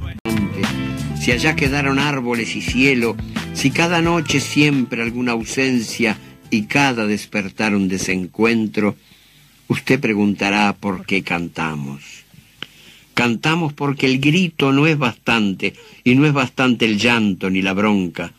[1.20, 3.14] Si allá quedaron árboles y cielo,
[3.52, 6.16] si cada noche siempre alguna ausencia
[6.48, 8.96] y cada despertar un desencuentro,
[9.68, 12.24] usted preguntará por qué cantamos.
[13.12, 17.74] Cantamos porque el grito no es bastante y no es bastante el llanto ni la
[17.74, 18.32] bronca.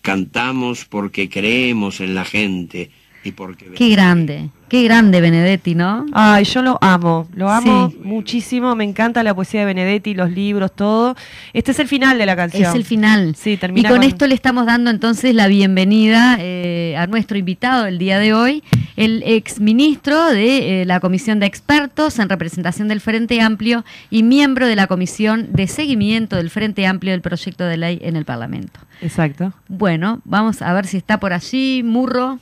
[0.00, 2.90] Cantamos porque creemos en la gente
[3.24, 3.66] y porque...
[3.72, 4.50] Qué grande.
[4.72, 6.06] Qué grande Benedetti, ¿no?
[6.14, 10.74] Ay, yo lo amo, lo amo muchísimo, me encanta la poesía de Benedetti, los libros,
[10.74, 11.14] todo.
[11.52, 12.70] Este es el final de la canción.
[12.70, 13.36] Es el final.
[13.36, 17.84] Sí, termina Y con, esto le estamos dando entonces la bienvenida eh, a nuestro invitado
[17.84, 18.62] del día de hoy,
[18.96, 24.66] el exministro de eh, la Comisión de Expertos en representación del Frente Amplio y miembro
[24.66, 28.80] de la Comisión de Seguimiento del Frente Amplio del proyecto de ley en el Parlamento.
[29.02, 29.52] Exacto.
[29.68, 32.38] Bueno, vamos a ver si está por allí, Murro.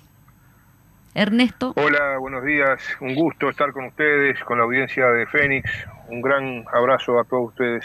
[1.20, 1.74] Ernesto.
[1.76, 2.80] Hola, buenos días.
[3.00, 5.70] Un gusto estar con ustedes, con la audiencia de Fénix.
[6.08, 7.84] Un gran abrazo a todos ustedes.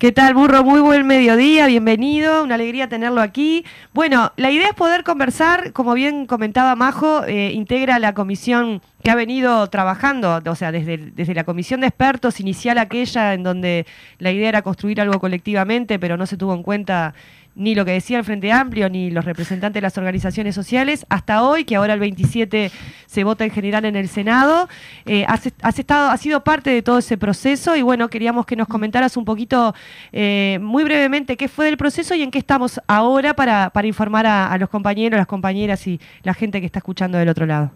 [0.00, 0.62] ¿Qué tal, Burro?
[0.62, 3.66] Muy buen mediodía, bienvenido, una alegría tenerlo aquí.
[3.92, 9.10] Bueno, la idea es poder conversar, como bien comentaba Majo, eh, integra la comisión que
[9.10, 13.86] ha venido trabajando, o sea, desde, desde la comisión de expertos inicial aquella en donde
[14.18, 17.14] la idea era construir algo colectivamente, pero no se tuvo en cuenta
[17.54, 21.42] ni lo que decía el Frente Amplio, ni los representantes de las organizaciones sociales, hasta
[21.42, 22.70] hoy, que ahora el 27
[23.06, 24.68] se vota en general en el Senado.
[25.06, 28.68] Eh, has, estado, has sido parte de todo ese proceso y bueno, queríamos que nos
[28.68, 29.74] comentaras un poquito,
[30.12, 34.26] eh, muy brevemente, qué fue del proceso y en qué estamos ahora para, para informar
[34.26, 37.72] a los compañeros, las compañeras y la gente que está escuchando del otro lado.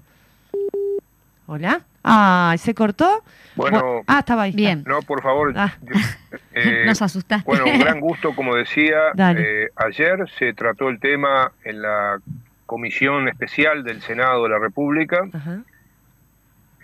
[1.46, 1.82] Hola.
[2.02, 3.22] Ah, ¿se cortó?
[3.54, 4.52] Bueno, ah, estaba ahí.
[4.52, 4.82] Bien.
[4.86, 5.52] No, por favor.
[5.56, 5.74] Ah.
[6.56, 7.44] Eh, Nos asustaste.
[7.44, 9.10] Bueno, un gran gusto, como decía.
[9.36, 12.20] Eh, ayer se trató el tema en la
[12.66, 15.28] Comisión Especial del Senado de la República,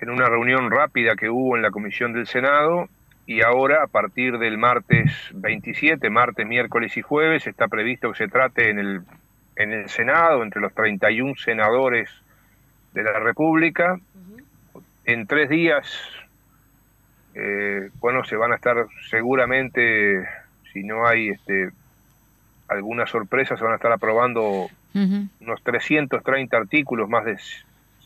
[0.01, 2.89] en una reunión rápida que hubo en la Comisión del Senado,
[3.27, 8.29] y ahora, a partir del martes 27, martes, miércoles y jueves, está previsto que se
[8.29, 9.03] trate en el,
[9.55, 12.11] en el Senado, entre los 31 senadores
[12.93, 14.01] de la República,
[15.05, 15.87] en tres días,
[17.35, 20.27] eh, bueno, se van a estar seguramente,
[20.73, 21.71] si no hay este,
[22.69, 27.39] alguna sorpresa, se van a estar aprobando unos 330 artículos, más de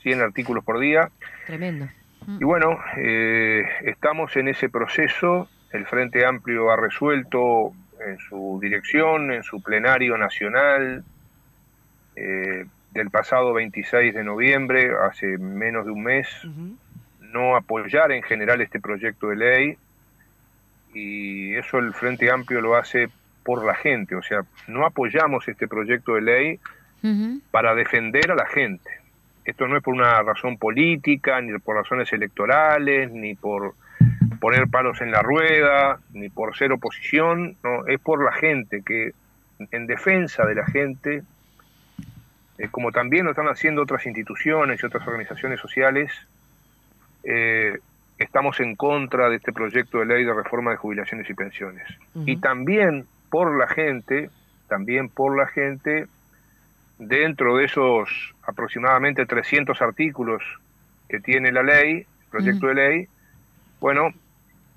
[0.03, 1.11] 100 artículos por día.
[1.47, 1.89] Tremendo.
[2.27, 5.49] Y bueno, eh, estamos en ese proceso.
[5.73, 7.73] El Frente Amplio ha resuelto
[8.07, 11.05] en su dirección, en su plenario nacional,
[12.17, 16.29] eh, del pasado 26 de noviembre, hace menos de un mes,
[17.35, 19.79] no apoyar en general este proyecto de ley.
[20.95, 23.09] Y eso el Frente Amplio lo hace
[23.43, 26.61] por la gente, o sea, no apoyamos este proyecto de ley
[27.51, 28.91] para defender a la gente.
[29.45, 33.75] Esto no es por una razón política, ni por razones electorales, ni por
[34.41, 39.13] poner palos en la rueda, ni por ser oposición, no, es por la gente, que
[39.71, 41.23] en defensa de la gente,
[42.57, 46.11] eh, como también lo están haciendo otras instituciones y otras organizaciones sociales,
[47.25, 47.79] eh,
[48.19, 51.85] estamos en contra de este proyecto de ley de reforma de jubilaciones y pensiones.
[52.27, 54.31] Y también por la gente,
[54.69, 56.07] también por la gente,
[56.99, 60.43] dentro de esos aproximadamente 300 artículos
[61.09, 63.09] que tiene la ley, el proyecto de ley,
[63.81, 64.13] bueno,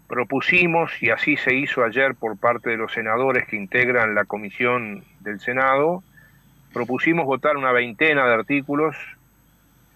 [0.07, 5.03] propusimos, y así se hizo ayer por parte de los senadores que integran la comisión
[5.19, 6.03] del Senado,
[6.73, 8.95] propusimos votar una veintena de artículos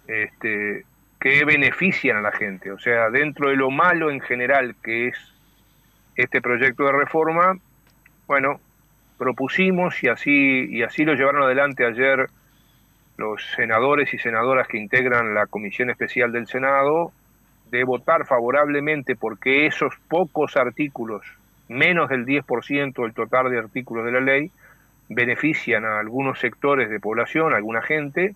[0.08, 0.86] este,
[1.22, 2.72] que benefician a la gente.
[2.72, 5.18] O sea, dentro de lo malo en general que es
[6.16, 7.54] este proyecto de reforma,
[8.26, 8.60] bueno,
[9.20, 12.26] propusimos y así, y así lo llevaron adelante ayer
[13.18, 17.12] los senadores y senadoras que integran la Comisión Especial del Senado,
[17.70, 21.22] de votar favorablemente porque esos pocos artículos,
[21.70, 24.52] menos del 10% del total de artículos de la ley,
[25.16, 28.34] benefician a algunos sectores de población, a alguna gente,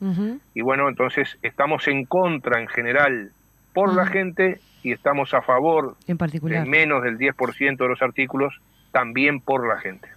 [0.53, 3.31] y bueno, entonces estamos en contra en general
[3.73, 6.63] por la gente y estamos a favor en particular.
[6.63, 8.53] de menos del 10% de los artículos
[8.91, 10.07] también por la gente.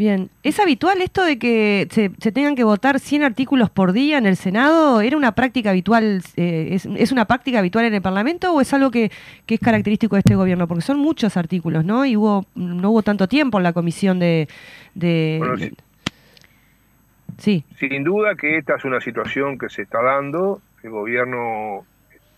[0.00, 4.24] Bien, ¿es habitual esto de que se, tengan que votar 100 artículos por día en
[4.24, 5.02] el Senado?
[5.02, 8.90] ¿Era una práctica habitual, eh, es, una práctica habitual en el Parlamento o es algo
[8.90, 9.10] que,
[9.46, 10.66] es característico de este gobierno?
[10.66, 12.06] Porque son muchos artículos, ¿no?
[12.06, 14.48] Y hubo, no hubo tanto tiempo en la comisión de...
[17.36, 17.62] sí.
[17.78, 20.62] Sin duda que esta es una situación que se está dando.
[20.82, 21.84] El gobierno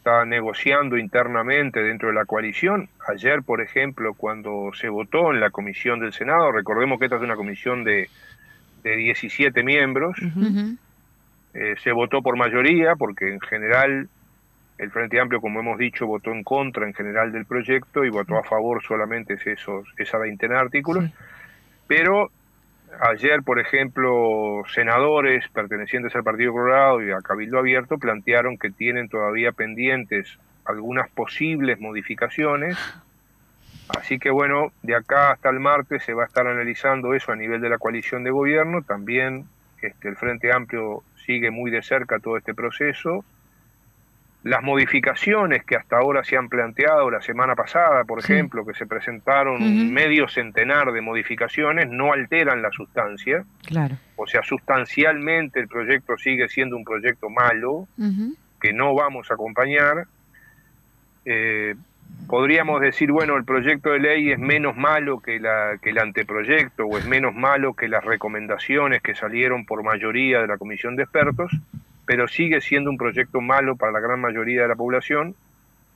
[0.02, 2.88] está negociando internamente dentro de la coalición.
[3.08, 7.22] Ayer, por ejemplo, cuando se votó en la comisión del Senado, recordemos que esta es
[7.22, 8.10] una comisión de,
[8.82, 10.16] de 17 miembros,
[11.54, 14.08] eh, se votó por mayoría, porque en general
[14.76, 18.36] el Frente Amplio, como hemos dicho, votó en contra en general del proyecto y votó
[18.36, 21.04] a favor solamente esos, esa veintena de artículos,
[21.86, 22.32] pero
[23.00, 29.08] Ayer, por ejemplo, senadores pertenecientes al Partido Colorado y a Cabildo Abierto plantearon que tienen
[29.08, 32.76] todavía pendientes algunas posibles modificaciones.
[33.88, 37.36] Así que bueno, de acá hasta el martes se va a estar analizando eso a
[37.36, 38.82] nivel de la coalición de gobierno.
[38.82, 39.46] También
[39.80, 43.24] este, el Frente Amplio sigue muy de cerca todo este proceso
[44.44, 48.86] las modificaciones que hasta ahora se han planteado la semana pasada, por ejemplo, que se
[48.86, 53.44] presentaron medio centenar de modificaciones, no alteran la sustancia.
[53.64, 53.96] Claro.
[54.16, 57.86] O sea, sustancialmente el proyecto sigue siendo un proyecto malo,
[58.60, 60.06] que no vamos a acompañar.
[61.24, 61.76] Eh,
[62.26, 66.86] podríamos decir, bueno, el proyecto de ley es menos malo que, la, que el anteproyecto
[66.86, 71.04] o es menos malo que las recomendaciones que salieron por mayoría de la comisión de
[71.04, 71.52] expertos
[72.04, 75.34] pero sigue siendo un proyecto malo para la gran mayoría de la población,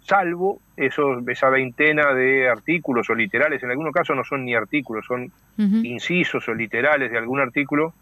[0.00, 5.04] salvo esos, esa veintena de artículos o literales, en algunos casos no son ni artículos,
[5.04, 7.92] son incisos o literales de algún artículo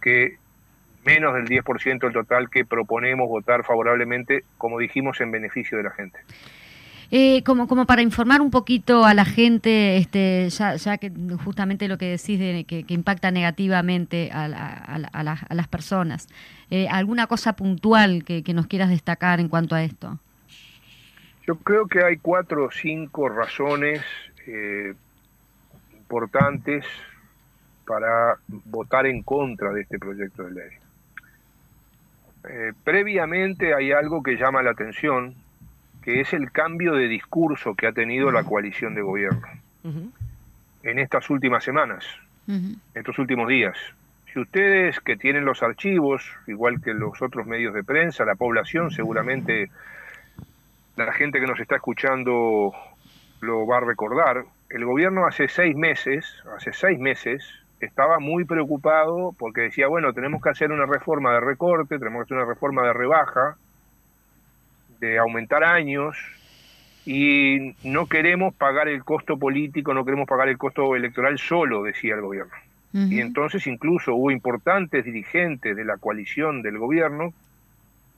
[0.00, 0.38] que
[1.04, 5.90] menos del 10% del total que proponemos votar favorablemente, como dijimos, en beneficio de la
[5.92, 6.18] gente.
[7.10, 11.12] Eh, como, para informar un poquito a la gente, este, ya, ya que
[11.44, 16.28] justamente lo que decís de que, impacta negativamente a, las personas,
[16.70, 20.18] eh, ¿alguna cosa puntual que, nos quieras destacar en cuanto a esto?
[21.46, 24.02] Yo creo que hay cuatro o cinco razones
[24.46, 24.94] eh,
[25.96, 26.84] importantes
[27.86, 30.70] para votar en contra de este proyecto de ley.
[32.82, 35.36] previamente hay algo que llama la atención,
[36.06, 39.44] que es el cambio de discurso que ha tenido la coalición de gobierno.
[40.84, 42.06] En estas últimas semanas,
[42.94, 43.76] estos últimos días.
[44.32, 48.92] Si ustedes que tienen los archivos, igual que los otros medios de prensa, la población
[48.92, 49.68] seguramente,
[50.94, 52.72] la gente que nos está escuchando
[53.40, 56.24] lo va a recordar, el gobierno hace seis meses,
[56.56, 57.44] hace seis meses,
[57.80, 62.34] estaba muy preocupado porque decía, bueno, tenemos que hacer una reforma de recorte, tenemos que
[62.34, 63.56] hacer una reforma de rebaja,
[65.00, 66.16] de aumentar años
[67.04, 72.14] y no queremos pagar el costo político, no queremos pagar el costo electoral solo, decía
[72.14, 72.54] el gobierno.
[72.92, 77.34] Y entonces incluso hubo importantes dirigentes de la coalición del gobierno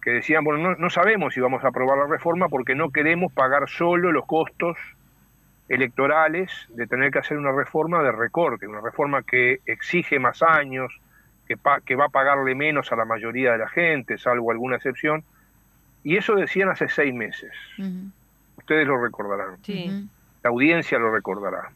[0.01, 3.33] que decían, bueno, no, no sabemos si vamos a aprobar la reforma porque no queremos
[3.33, 4.79] pagar solo los costos
[5.69, 10.99] electorales de tener que hacer una reforma de recorte, una reforma que exige más años,
[11.47, 15.25] que, que va a pagarle menos a la mayoría de la gente, salvo alguna excepción,
[16.09, 17.53] y eso decían hace seis meses.
[18.57, 19.59] Ustedes lo recordarán.
[20.43, 21.71] La audiencia lo recordará.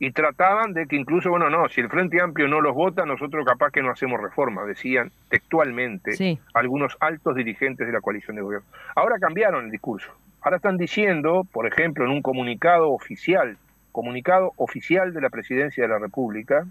[0.00, 3.46] Y trataban de que incluso, bueno, no, si el Frente Amplio no los vota, nosotros
[3.46, 8.66] capaz que no hacemos reforma, decían textualmente algunos altos dirigentes de la coalición de gobierno.
[8.96, 10.10] Ahora cambiaron el discurso.
[10.40, 13.56] Ahora están diciendo, por ejemplo, en un comunicado oficial,
[13.92, 16.66] comunicado oficial de la Presidencia de la República,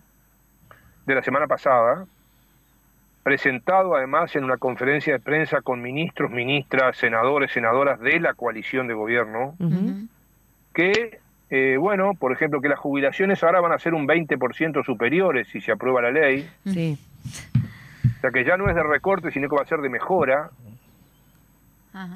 [1.06, 2.06] de la semana pasada,
[3.28, 8.88] presentado además en una conferencia de prensa con ministros, ministras, senadores, senadoras de la coalición
[8.88, 9.54] de gobierno,
[10.74, 11.20] que,
[11.50, 15.60] eh, bueno, por ejemplo, que las jubilaciones ahora van a ser un 20% superiores si
[15.60, 16.50] se aprueba la ley.
[16.68, 16.98] Sí.
[18.18, 20.52] O sea que ya no es de recorte, sino que va a ser de mejora.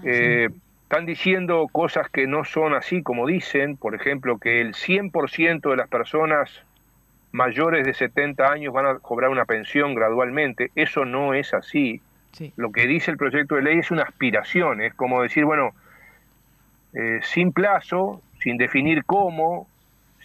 [0.05, 0.47] Eh,
[0.84, 5.76] están diciendo cosas que no son así como dicen, por ejemplo, que el 100% de
[5.76, 6.49] las personas
[7.32, 10.71] mayores de 70 años van a cobrar una pensión gradualmente.
[10.75, 12.01] Eso no es así.
[12.55, 15.71] Lo que dice el proyecto de ley es una aspiración, es como decir, bueno,
[16.93, 19.67] eh, sin plazo, sin definir cómo,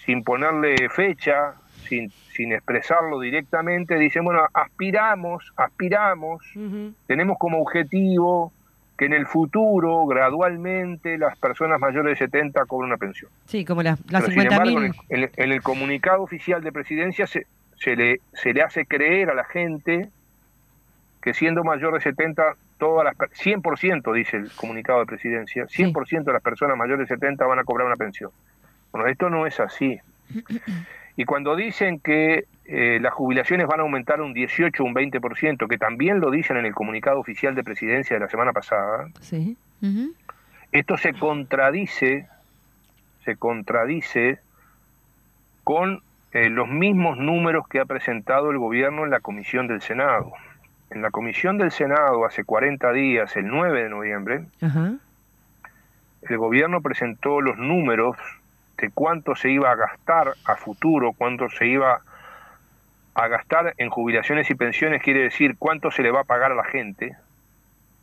[0.05, 1.55] sin ponerle fecha,
[1.89, 6.45] sin, sin expresarlo directamente, dicen, bueno, aspiramos, aspiramos,
[7.07, 8.53] tenemos como objetivo
[8.97, 13.31] que en el futuro, gradualmente, las personas mayores de 70 cobren una pensión.
[13.47, 14.63] Sí, como las, las 50
[15.11, 17.47] en, en, el comunicado oficial de presidencia se,
[17.79, 20.09] se, le, se le hace creer a la gente
[21.21, 26.33] que siendo mayor de 70, todas las 100% dice el comunicado de presidencia, 100% de
[26.33, 28.31] las personas mayores de 70 van a cobrar una pensión.
[28.93, 30.01] Bueno, esto no es así.
[31.17, 35.67] Y cuando dicen que eh, las jubilaciones van a aumentar un 18 o un 20%,
[35.67, 39.57] que también lo dicen en el comunicado oficial de presidencia de la semana pasada, sí.
[40.73, 42.29] esto se contradice,
[43.25, 44.41] se contradice
[45.65, 46.03] con
[46.33, 50.33] eh, los mismos números que ha presentado el gobierno en la comisión del Senado.
[50.91, 54.45] En la comisión del Senado hace 40 días, el 9 de noviembre,
[56.23, 58.17] el gobierno presentó los números
[58.79, 62.01] de cuánto se iba a gastar a futuro, cuánto se iba
[63.15, 66.55] a gastar en jubilaciones y pensiones, quiere decir cuánto se le va a pagar a
[66.55, 67.17] la gente,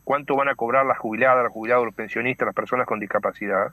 [0.02, 3.72] cuánto van a cobrar las jubiladas, los jubilados, los pensionistas, las personas con discapacidad.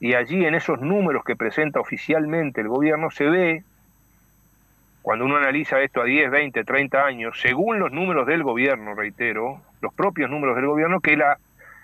[0.00, 3.64] Y allí en esos números que presenta oficialmente el gobierno se ve,
[5.00, 9.62] cuando uno analiza esto a 10, 20, 30 años, según los números del gobierno, reitero,
[9.80, 11.38] los propios números del gobierno, que la,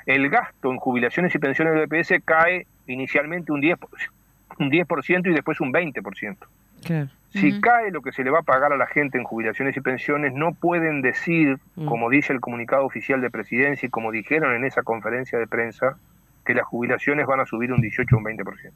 [0.07, 3.78] el gasto en jubilaciones y pensiones del BPS cae inicialmente un 10%,
[4.59, 6.36] un 10% y después un 20%.
[7.30, 9.80] Si cae lo que se le va a pagar a la gente en jubilaciones y
[9.80, 11.86] pensiones, no pueden decir, mm.
[11.86, 15.96] como dice el comunicado oficial de presidencia y como dijeron en esa conferencia de prensa,
[16.44, 18.72] que las jubilaciones van a subir un 18 o un 20%.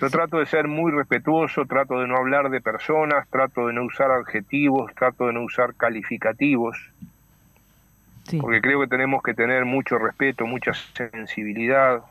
[0.00, 3.84] Yo trato de ser muy respetuoso, trato de no hablar de personas, trato de no
[3.84, 6.78] usar adjetivos, trato de no usar calificativos,
[8.40, 12.02] porque creo que tenemos que tener mucho respeto, mucha sensibilidad,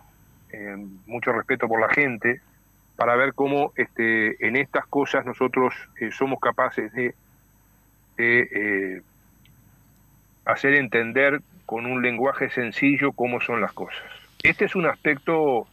[0.51, 0.75] eh,
[1.05, 2.41] mucho respeto por la gente,
[2.95, 7.15] para ver cómo este, en estas cosas nosotros eh, somos capaces de,
[8.17, 9.01] eh,
[10.43, 14.03] hacer entender con un lenguaje sencillo cómo son las cosas.
[14.43, 15.67] Este es un aspecto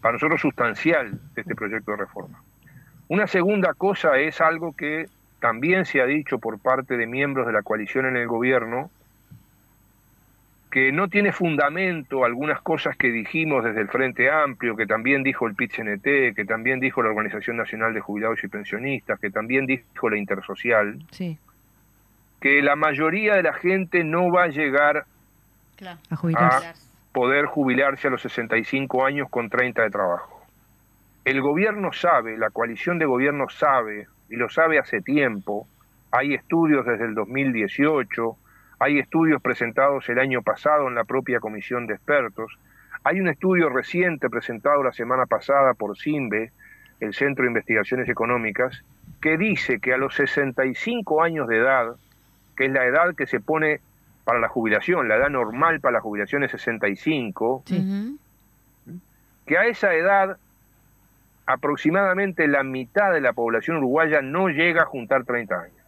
[0.00, 2.42] para nosotros sustancial de este proyecto de reforma.
[3.08, 5.06] Una segunda cosa es algo que
[5.40, 8.90] también se ha dicho por parte de miembros de la coalición en el gobierno,
[10.72, 15.46] que no tiene fundamento algunas cosas que dijimos desde el Frente Amplio, que también dijo
[15.46, 20.08] el PIT-CNT, que también dijo la Organización Nacional de Jubilados y Pensionistas, que también dijo
[20.08, 20.98] la Intersocial,
[22.40, 25.04] que la mayoría de la gente no va a llegar
[26.34, 26.72] a,
[27.12, 30.42] poder jubilarse a los 65 años con 30 de trabajo.
[31.26, 35.68] El gobierno sabe, la coalición de gobierno sabe, y lo sabe hace tiempo,
[36.10, 38.38] hay estudios desde el 2018,
[38.82, 42.58] hay estudios presentados el año pasado en la propia comisión de expertos.
[43.04, 46.50] Hay un estudio reciente presentado la semana pasada por CIMBE,
[46.98, 48.82] el Centro de Investigaciones Económicas,
[49.20, 51.94] que dice que a los 65 años de edad,
[52.56, 53.80] que es la edad que se pone
[54.24, 57.62] para la jubilación, la edad normal para la jubilación es 65,
[59.46, 60.38] que a esa edad
[61.46, 65.81] aproximadamente la mitad de la población uruguaya no llega a juntar 30 años.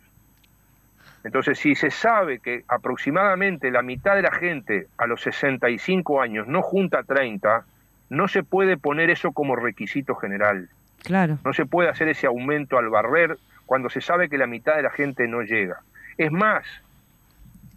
[1.24, 6.46] Entonces, si se sabe que aproximadamente la mitad de la gente a los 65 años
[6.46, 7.64] no junta 30,
[8.10, 10.68] no se puede poner eso como requisito general.
[11.02, 11.38] Claro.
[11.44, 14.82] No se puede hacer ese aumento al barrer cuando se sabe que la mitad de
[14.82, 15.80] la gente no llega.
[16.18, 16.64] Es más,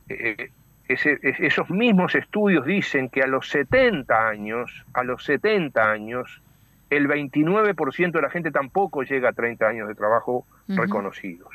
[0.09, 0.51] eh,
[0.87, 6.41] esos mismos estudios dicen que a los 70 años, a los 70 años,
[6.89, 11.49] el 29% de la gente tampoco llega a 30 años de trabajo reconocidos.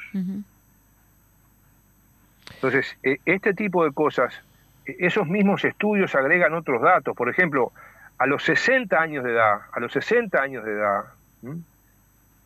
[2.63, 4.33] Entonces, e, este tipo de cosas,
[4.87, 7.17] e, esos mismos estudios agregan otros datos.
[7.17, 7.73] Por ejemplo,
[8.19, 11.05] a los 60 años de edad, a los 60 años de edad,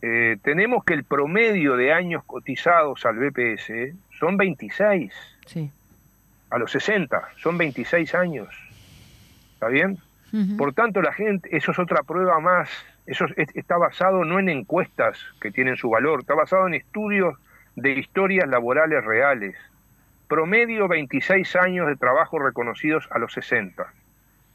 [0.00, 5.12] eh, tenemos que el promedio de años cotizados al BPS son 26.
[5.44, 5.70] Sí.
[6.48, 8.48] A los 60, son 26 años.
[9.52, 9.98] ¿Está bien?
[10.58, 12.68] Por tanto, la gente, eso es otra prueba más.
[13.06, 17.38] Eso está basado no en encuestas que tienen su valor, está basado en estudios
[17.74, 19.56] de historias laborales reales
[20.28, 23.92] promedio 26 años de trabajo reconocidos a los 60.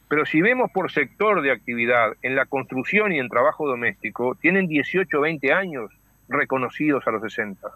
[0.08, 4.68] Pero si vemos por sector de actividad, en la construcción y en trabajo doméstico, tienen
[4.68, 5.92] 18 o 20 años
[6.28, 7.70] reconocidos a los 60.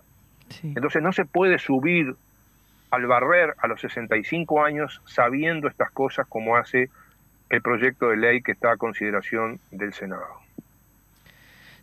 [0.64, 2.16] Entonces no se puede subir
[2.92, 6.90] al barrer a los 65 años sabiendo estas cosas como hace
[7.50, 10.28] el proyecto de ley que está a consideración del Senado.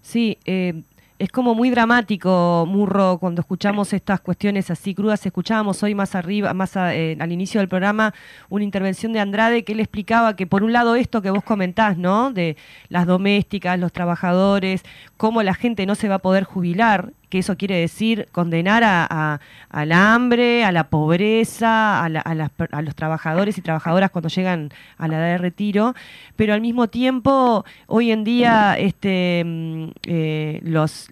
[0.00, 0.82] Sí, eh,
[1.22, 5.24] es como muy dramático, Murro, cuando escuchamos estas cuestiones así crudas.
[5.24, 8.12] Escuchábamos hoy más arriba, más eh, al inicio del programa,
[8.48, 11.96] una intervención de Andrade que él explicaba que por un lado esto que vos comentás,
[11.96, 12.32] ¿no?
[12.32, 12.56] De
[12.88, 14.82] las domésticas, los trabajadores,
[15.16, 19.40] cómo la gente no se va a poder jubilar que eso quiere decir condenar a,
[19.70, 24.68] al hambre, a la pobreza, a, los trabajadores y trabajadoras cuando llegan
[24.98, 25.94] a la edad de retiro,
[26.36, 31.08] pero al mismo tiempo hoy en día este, mm, eh, las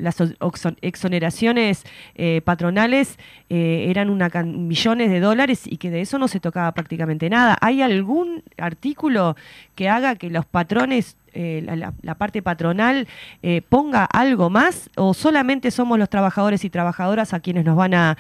[0.83, 3.19] exoneraciones eh, patronales
[3.49, 7.57] eh, eran una millones de dólares y que de eso no se tocaba prácticamente nada.
[7.63, 9.37] ¿Hay algún artículo
[9.75, 11.63] que haga que los patrones eh,
[12.03, 13.07] la, parte patronal
[13.43, 17.95] eh, ponga algo más o solamente somos los trabajadores y trabajadoras a quienes nos van
[17.95, 18.17] a,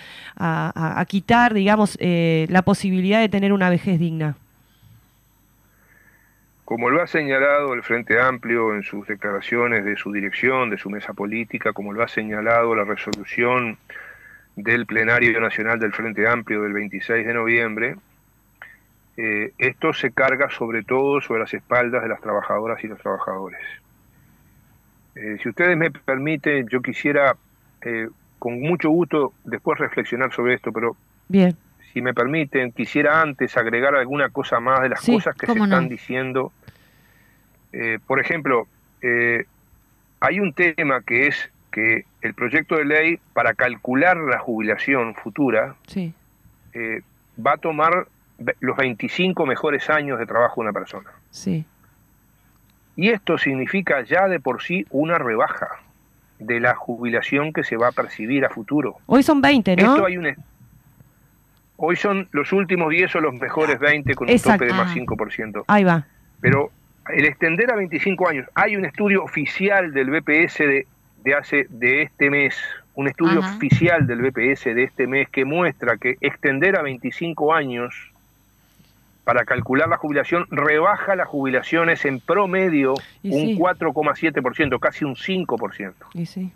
[1.09, 4.37] quitar, digamos, eh, la posibilidad de tener una vejez digna?
[6.65, 10.89] Como lo ha señalado el Frente Amplio en sus declaraciones de su dirección, de su
[10.89, 13.77] mesa política, como lo ha señalado la resolución
[14.55, 17.97] del Plenario Nacional del Frente Amplio del 26 de noviembre,
[19.23, 23.61] eh, esto se carga sobre todo sobre las espaldas de las trabajadoras y los trabajadores.
[25.15, 27.37] Eh, si ustedes me permiten, yo quisiera
[27.83, 28.09] eh,
[28.39, 30.97] con mucho gusto después reflexionar sobre esto, pero
[31.29, 31.55] Bien.
[31.93, 35.91] si me permiten, quisiera antes agregar alguna cosa más de las cosas que se están
[35.91, 36.51] diciendo.
[38.07, 38.69] por ejemplo,
[39.03, 45.77] hay un tema que es que el proyecto de ley para calcular la jubilación futura
[47.39, 48.07] va a tomar
[48.61, 51.11] los 25 mejores años de trabajo de una persona.
[51.31, 51.65] Sí.
[52.97, 55.69] Y esto significa ya de por sí una rebaja
[56.39, 58.97] de la jubilación que se va a percibir a futuro.
[59.07, 59.95] Hoy son 20, ¿no?
[59.95, 60.35] Esto hay un,
[61.77, 65.65] hoy son los últimos 10 o los mejores 20 con un tope de más 5%.
[65.67, 66.07] Ahí va.
[66.41, 66.71] Pero
[67.09, 70.87] el extender a 25 años, hay un estudio oficial del BPS de,
[71.25, 72.57] de hace de este mes,
[72.95, 78.13] un estudio oficial del BPS de este mes que muestra que extender a 25 años
[79.25, 85.95] para calcular la jubilación rebaja las jubilaciones en promedio un 4,7%, casi un 5%.
[86.15, 86.53] Y sí.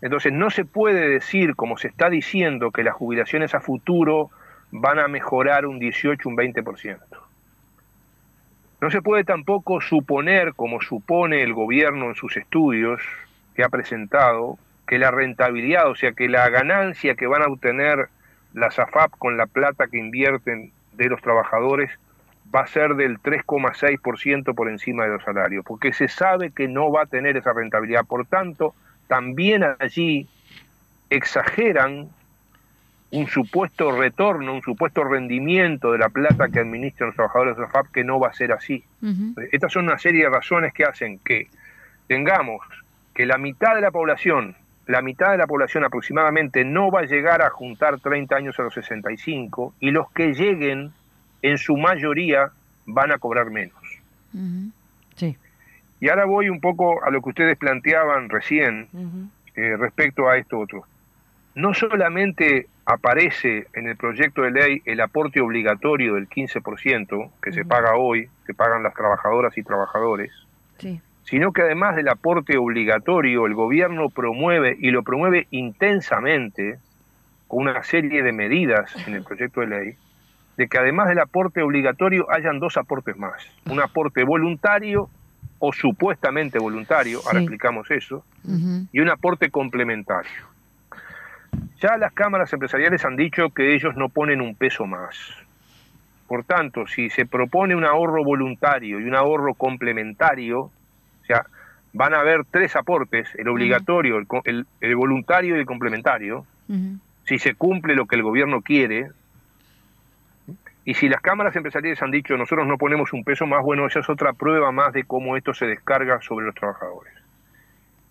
[0.00, 4.30] Entonces no se puede decir, como se está diciendo, que las jubilaciones a futuro
[4.70, 6.98] van a mejorar un 18, un 20%.
[8.80, 13.02] No se puede tampoco suponer, como supone el gobierno en sus estudios
[13.54, 18.08] que ha presentado, que la rentabilidad, o sea, que la ganancia que van a obtener
[18.52, 21.90] las AFAP con la plata que invierten de los trabajadores
[22.54, 26.90] va a ser del 3,6% por encima de los salarios, porque se sabe que no
[26.90, 28.04] va a tener esa rentabilidad.
[28.06, 28.74] Por tanto,
[29.08, 30.28] también allí
[31.10, 32.08] exageran
[33.10, 37.68] un supuesto retorno, un supuesto rendimiento de la plata que administran los trabajadores de la
[37.68, 38.84] FAP, que no va a ser así.
[39.52, 41.48] Estas son una serie de razones que hacen que
[42.08, 42.60] tengamos
[43.14, 44.56] que la mitad de la población
[44.86, 48.62] la mitad de la población aproximadamente no va a llegar a juntar 30 años a
[48.62, 50.92] los 65 y los que lleguen,
[51.42, 52.50] en su mayoría,
[52.86, 53.76] van a cobrar menos.
[55.16, 55.36] Sí.
[56.00, 58.88] Y ahora voy un poco a lo que ustedes planteaban recién
[59.56, 60.84] eh, respecto a esto otro.
[61.54, 67.64] No solamente aparece en el proyecto de ley el aporte obligatorio del 15% que se
[67.64, 70.30] paga hoy, que pagan las trabajadoras y trabajadores,
[70.78, 76.78] sí sino que además del aporte obligatorio, el gobierno promueve y lo promueve intensamente
[77.48, 79.94] con una serie de medidas en el proyecto de ley,
[80.56, 85.10] de que además del aporte obligatorio hayan dos aportes más, un aporte voluntario
[85.58, 88.24] o supuestamente voluntario, ahora explicamos eso,
[88.92, 90.46] y un aporte complementario.
[91.80, 95.16] Ya las cámaras empresariales han dicho que ellos no ponen un peso más.
[96.28, 100.70] Por tanto, si se propone un ahorro voluntario y un ahorro complementario,
[101.26, 101.46] sea,
[101.92, 106.46] van a haber tres aportes, el obligatorio, el, voluntario y el complementario,
[107.24, 109.10] si se cumple lo que el gobierno quiere,
[110.84, 114.00] y si las cámaras empresariales han dicho nosotros no ponemos un peso más, bueno, esa
[114.00, 117.12] es otra prueba más de cómo esto se descarga sobre los trabajadores.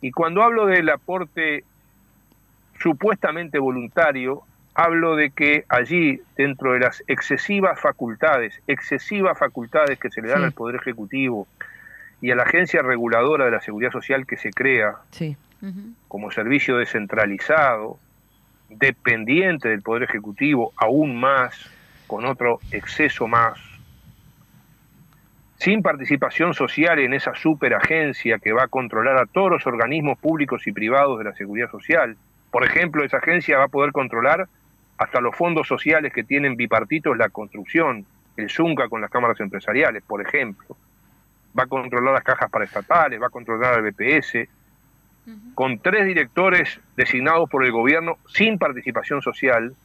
[0.02, 1.64] Y cuando hablo del aporte
[2.80, 4.44] supuestamente voluntario,
[4.74, 10.44] hablo de que allí, dentro de las excesivas facultades, excesivas facultades que se le dan
[10.44, 11.48] al Poder Ejecutivo,
[12.26, 14.96] y a la agencia reguladora de la seguridad social que se crea
[16.08, 18.00] como servicio descentralizado,
[18.68, 21.70] dependiente del Poder Ejecutivo, aún más,
[22.08, 23.60] con otro exceso más,
[25.58, 30.66] sin participación social en esa superagencia que va a controlar a todos los organismos públicos
[30.66, 32.18] y privados de la seguridad social.
[32.50, 34.48] Por ejemplo, esa agencia va a poder controlar
[34.98, 38.04] hasta los fondos sociales que tienen bipartitos la construcción,
[38.36, 40.76] el ZUNCA con las cámaras empresariales, por ejemplo
[41.58, 44.48] va a controlar las cajas paraestatales, va a controlar el BPS,
[45.56, 49.76] con tres directores designados por el gobierno sin participación social.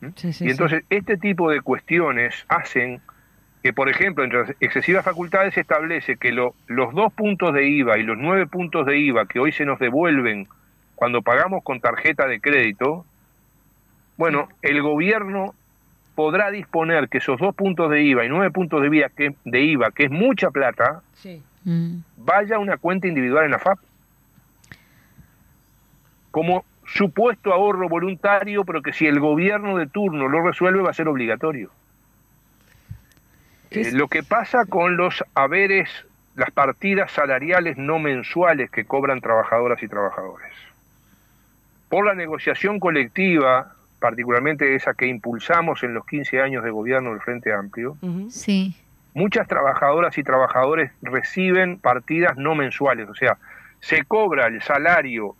[0.00, 0.06] ¿Mm?
[0.40, 3.00] y entonces este tipo de cuestiones hacen
[3.64, 8.04] que, por ejemplo, entre excesivas facultades se establece que los dos puntos de IVA y
[8.04, 10.46] los nueve puntos de IVA que hoy se nos devuelven
[10.94, 13.04] cuando pagamos con tarjeta de crédito,
[14.16, 15.54] bueno, el gobierno
[16.18, 19.60] podrá disponer que esos dos puntos de IVA y nueve puntos de, IVA, que, de
[19.60, 21.00] IVA, que es mucha plata,
[21.62, 21.98] mm.
[22.16, 23.78] vaya a una cuenta individual en la FAP.
[26.32, 30.92] Como supuesto ahorro voluntario, pero que si el gobierno de turno lo resuelve va a
[30.92, 31.70] ser obligatorio.
[33.70, 35.88] Eh, lo que pasa con los haberes,
[36.34, 40.52] las partidas salariales no mensuales que cobran trabajadoras y trabajadores.
[41.88, 47.20] Por la negociación colectiva, particularmente esa que impulsamos en los 15 años de gobierno del
[47.20, 47.96] Frente Amplio,
[48.30, 48.76] sí.
[49.14, 53.38] muchas trabajadoras y trabajadores reciben partidas no mensuales, o sea,
[53.80, 55.34] se cobra el salario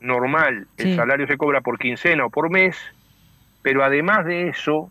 [0.00, 2.76] normal, el salario se cobra por quincena o por mes,
[3.62, 4.90] pero además de eso,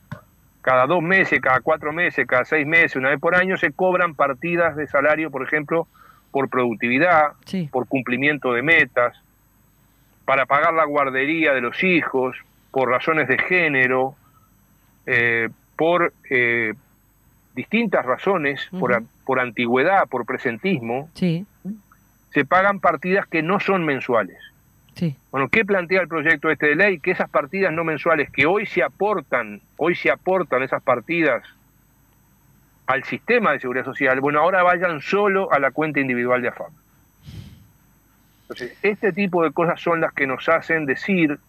[0.61, 4.15] cada dos meses, cada cuatro meses, cada seis meses, una vez por año, se cobran
[4.15, 5.87] partidas de salario, por ejemplo,
[6.31, 7.33] por productividad,
[7.71, 9.21] por cumplimiento de metas,
[10.23, 12.37] para pagar la guardería de los hijos,
[12.71, 14.15] por razones de género,
[15.05, 16.73] eh, por eh,
[17.55, 24.37] distintas razones, por, por, antigüedad, por presentismo, se pagan partidas que no son mensuales.
[25.31, 26.99] Bueno, ¿qué plantea el proyecto este de ley?
[26.99, 31.43] Que esas partidas no mensuales que hoy se aportan, hoy se aportan esas partidas
[32.85, 36.71] al sistema de seguridad social, bueno, ahora vayan solo a la cuenta individual de AFAP.
[38.41, 41.39] Entonces, este tipo de cosas son las que nos hacen decir,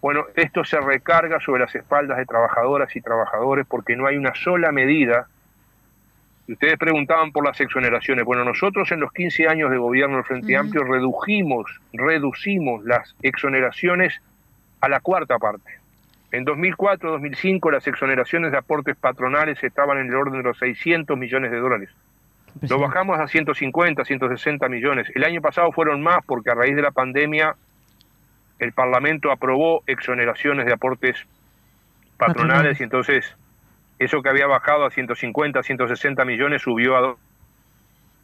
[0.00, 4.34] bueno, esto se recarga sobre las espaldas de trabajadoras y trabajadores porque no hay una
[4.34, 5.28] sola medida
[6.52, 8.24] ustedes preguntaban por las exoneraciones.
[8.24, 14.14] Bueno, nosotros en los 15 años de gobierno del Frente Amplio redujimos, reducimos las exoneraciones
[14.80, 15.78] a la cuarta parte.
[16.30, 21.50] En 2004-2005 las exoneraciones de aportes patronales estaban en el orden de los 600 millones
[21.50, 21.90] de dólares.
[22.68, 25.08] Lo bajamos a 150, 160 millones.
[25.14, 27.56] El año pasado fueron más porque a raíz de la pandemia
[28.58, 31.16] el Parlamento aprobó exoneraciones de aportes
[32.16, 32.80] patronales.
[32.80, 33.34] y entonces
[33.98, 37.16] eso que había bajado a 150, 160 millones subió a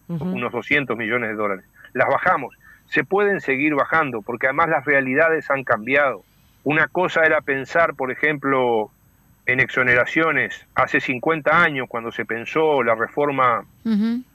[0.08, 1.64] unos 200 millones de dólares.
[1.92, 2.56] Las bajamos.
[2.86, 6.22] Se pueden seguir bajando porque además las realidades han cambiado.
[6.62, 8.90] Una cosa era pensar, por ejemplo,
[9.46, 13.64] en exoneraciones hace 50 años, cuando se pensó la reforma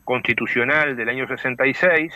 [0.04, 2.14] constitucional del año 66,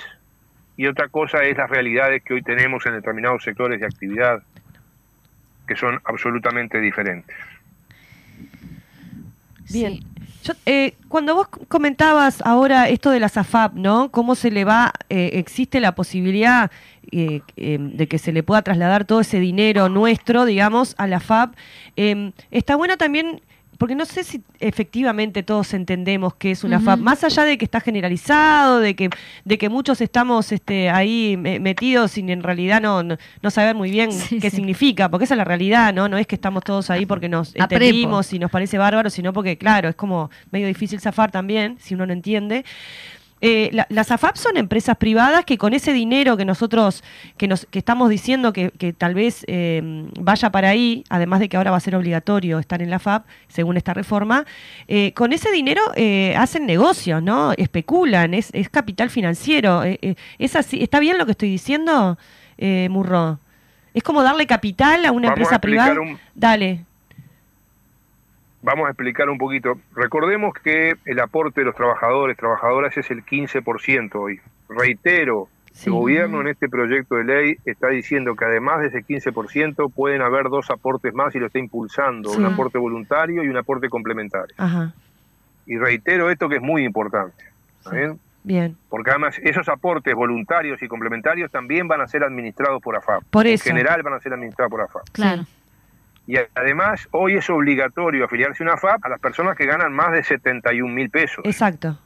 [0.76, 4.42] y otra cosa es las realidades que hoy tenemos en determinados sectores de actividad,
[5.68, 7.36] que son absolutamente diferentes.
[9.72, 10.00] Bien.
[10.66, 14.12] Eh, cuando vos comentabas ahora esto de la SAFAP, ¿no?
[14.12, 16.70] ¿Cómo se le va, eh, existe la posibilidad
[17.12, 21.56] eh, de que se le pueda trasladar todo ese dinero nuestro, digamos, a la FAP?
[22.52, 23.42] está bueno también
[23.78, 27.66] porque no sé si efectivamente todos entendemos que es una FAP, más allá de que
[27.66, 29.10] está generalizado, de que,
[29.46, 34.10] de que muchos estamos este, ahí metidos sin en realidad no, no, saber muy bien
[34.42, 36.08] qué significa, porque esa es la realidad, ¿no?
[36.08, 39.58] No es que estamos todos ahí porque nos entendimos y nos parece bárbaro, sino porque,
[39.58, 42.66] claro, es como medio difícil zafar también, si uno no entiende.
[43.46, 47.04] Eh, las AFAP son empresas privadas que con ese dinero que nosotros,
[47.36, 51.58] que, nos, que estamos diciendo que, tal vez eh, vaya para ahí, además de que
[51.58, 54.46] ahora va a ser obligatorio estar en la FAP, según esta reforma,
[54.88, 55.82] eh, con ese dinero
[56.38, 57.52] hacen negocios, ¿no?
[57.58, 59.84] Especulan, es, es capital financiero.
[59.84, 60.82] ¿Es así?
[60.82, 62.18] ¿Está bien lo que estoy diciendo,
[62.90, 63.40] Murro?
[63.94, 65.96] Es como darle capital a una empresa privada.
[66.34, 66.86] Dale
[68.64, 69.78] vamos a explicar un poquito.
[69.96, 74.40] Recordemos que el aporte de los trabajadores, trabajadoras es el 15% hoy.
[74.70, 75.50] Reitero,
[75.86, 80.22] el gobierno en este proyecto de ley está diciendo que además de ese 15% pueden
[80.22, 84.56] haber dos aportes más y lo está impulsando, un aporte voluntario y un aporte complementario.
[85.66, 87.44] Y reitero esto que es muy importante.
[87.92, 88.20] bien?
[88.46, 88.76] Bien.
[88.90, 93.24] Porque además esos aportes voluntarios y complementarios también van a ser administrados por AFAP.
[93.30, 93.70] Por eso.
[93.70, 95.10] En general van a ser administrados por AFAP.
[95.14, 95.44] Claro.
[96.26, 100.14] Y además, hoy es obligatorio afiliarse a una FAP a las personas que ganan más
[100.14, 101.44] de 71 mil pesos.
[101.46, 102.00] Exacto.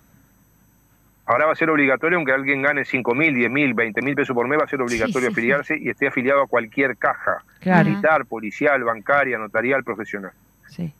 [1.27, 4.33] Ahora va a ser obligatorio, aunque alguien gane 5 mil, 10 mil, 20 mil pesos
[4.33, 8.81] por mes, va a ser obligatorio afiliarse y esté afiliado a cualquier caja, militar, policial,
[8.83, 10.31] bancaria, notarial, profesional.
[10.67, 10.91] Sí.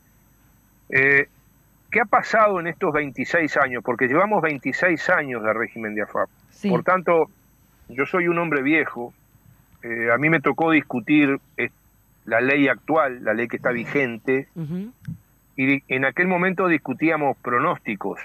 [0.90, 1.30] Eh,
[1.90, 3.84] ¿Qué ha pasado en estos 26 años?
[3.86, 6.30] Porque llevamos 26 años de régimen de AFAP.
[6.70, 7.30] Por tanto,
[7.88, 9.14] yo soy un hombre viejo.
[9.82, 11.40] Eh, a mí me tocó discutir
[12.28, 14.50] la ley actual, la ley que está vigente,
[15.56, 18.20] y en aquel momento discutíamos pronósticos,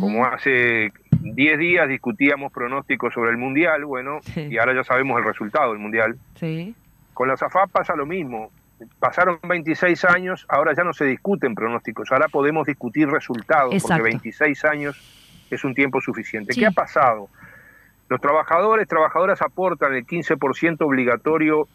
[0.00, 5.24] como hace 10 días discutíamos pronósticos sobre el Mundial, bueno, y ahora ya sabemos el
[5.24, 6.16] resultado del Mundial.
[7.12, 8.50] Con la SAFAP pasa lo mismo.
[8.98, 14.64] Pasaron 26 años, ahora ya no se discuten pronósticos, ahora podemos discutir resultados, porque 26
[14.66, 16.54] años es un tiempo suficiente.
[16.54, 17.28] ¿Qué ha pasado?
[18.08, 21.68] Los trabajadores, trabajadoras aportan el 15% obligatorio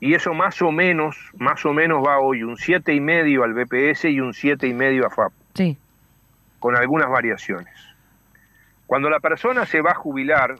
[0.00, 3.54] y eso más o menos, más o menos va hoy un siete y medio al
[3.54, 5.32] BPS y un siete y medio a FAP.
[5.54, 5.78] Sí.
[6.58, 7.74] Con algunas variaciones.
[8.86, 10.56] Cuando la persona se va a jubilar,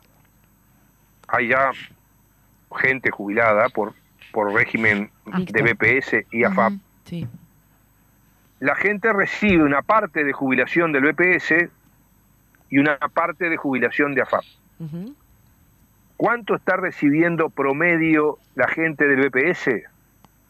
[1.28, 1.72] hay ya
[2.76, 3.94] gente jubilada por,
[4.32, 6.72] por régimen de BPS y AFAP.
[7.04, 7.28] Sí.
[8.60, 11.68] la gente recibe una parte de jubilación del BPS
[12.70, 14.44] y una parte de jubilación de AFAP.
[16.16, 19.70] ¿Cuánto está recibiendo promedio la gente del BPS?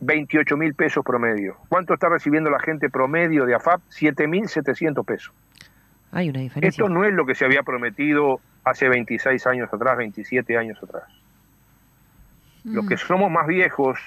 [0.00, 1.56] 28 mil pesos promedio.
[1.68, 3.80] ¿Cuánto está recibiendo la gente promedio de AFAP?
[3.88, 5.34] 7 mil 700 pesos.
[6.12, 6.68] Hay una diferencia.
[6.68, 11.04] Esto no es lo que se había prometido hace 26 años atrás, 27 años atrás.
[12.64, 13.98] Los que somos más viejos,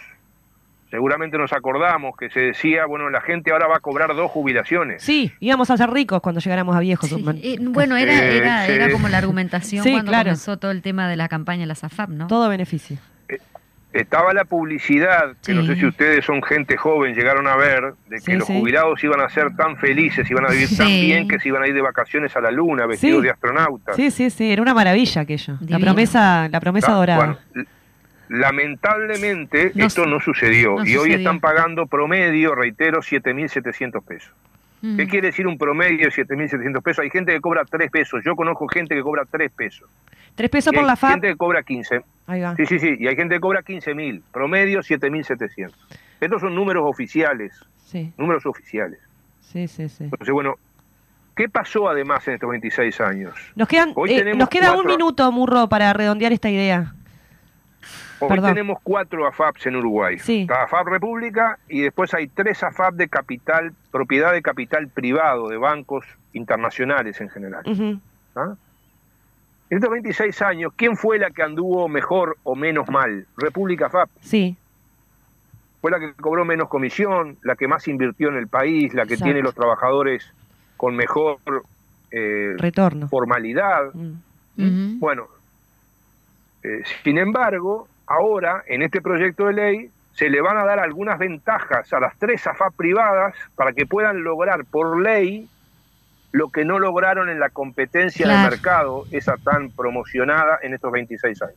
[0.89, 5.01] seguramente nos acordamos que se decía, bueno, la gente ahora va a cobrar dos jubilaciones.
[5.03, 7.11] Sí, íbamos a ser ricos cuando llegáramos a viejos.
[7.11, 8.71] Eh, bueno, era, Eh, era, sí.
[8.71, 10.25] era como la argumentación Sí, cuando claro.
[10.29, 12.27] comenzó todo el tema de la campaña de la SAFAP, ¿no?
[12.27, 12.97] Todo beneficio.
[13.93, 15.67] Estaba la publicidad, que no Sí.
[15.69, 18.59] sé si ustedes son gente joven, llegaron a ver, de que Sí, los sí.
[18.59, 21.01] jubilados iban a ser tan felices, iban a vivir tan Sí.
[21.05, 23.23] bien que se iban a ir de vacaciones a la luna vestidos Sí.
[23.25, 23.95] de astronautas.
[23.95, 25.53] Sí, sí, sí, era una maravilla aquello.
[25.53, 25.79] La Divino.
[25.79, 27.17] promesa, la promesa Ah, dorada.
[27.17, 27.37] bueno,
[28.29, 34.31] lamentablemente No esto no sucedió no y hoy están pagando promedio, reitero, 7.700 pesos.
[34.81, 34.97] Mm.
[34.97, 37.03] ¿Qué quiere decir un promedio de 7.700 pesos?
[37.03, 39.89] Hay gente que cobra 3 pesos, yo conozco gente que cobra 3 pesos.
[40.35, 41.11] Tres pesos Y por hay la FAP.
[41.11, 42.01] gente que cobra 15.
[42.27, 42.55] Ahí va.
[42.55, 45.71] Sí, sí, sí, y hay gente que cobra 15.000, promedio 7.700.
[46.21, 47.53] Estos son números oficiales,
[47.85, 48.99] Sí, números oficiales.
[49.41, 50.03] sí, sí, sí.
[50.03, 50.55] Entonces, bueno,
[51.35, 53.33] ¿qué pasó además en estos 26 años?
[53.55, 56.93] Nos, quedan, eh, nos queda un minuto, Murro, para redondear esta idea.
[58.19, 58.49] Hoy Perdón.
[58.49, 60.17] tenemos cuatro AFAPs en Uruguay.
[60.19, 60.41] Sí.
[60.41, 65.57] Está AFAP República y después hay tres AFAP de capital, propiedad de capital privado, de
[65.57, 67.63] bancos internacionales en general.
[68.35, 68.55] ¿ah?
[69.69, 73.27] En estos 26 años, ¿quién fue la que anduvo mejor o menos mal?
[73.37, 74.09] República AFAP.
[74.21, 74.55] Sí,
[75.81, 79.13] Fue la que cobró menos comisión, la que más invirtió en el país, la que
[79.13, 79.25] Exacto.
[79.25, 80.33] tiene los trabajadores
[80.75, 81.37] con mejor
[82.11, 83.07] eh, retorno.
[83.09, 83.93] formalidad.
[83.93, 84.97] Mm.
[84.99, 85.27] Bueno,
[86.63, 91.19] eh, sin embargo, ahora en este proyecto de ley se le van a dar algunas
[91.19, 95.47] ventajas a las tres AFAP privadas para que puedan lograr por ley
[96.31, 98.43] lo que no lograron en la competencia Claro.
[98.43, 101.55] de mercado, esa tan promocionada en estos 26 años.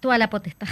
[0.00, 0.68] Toda la potestad.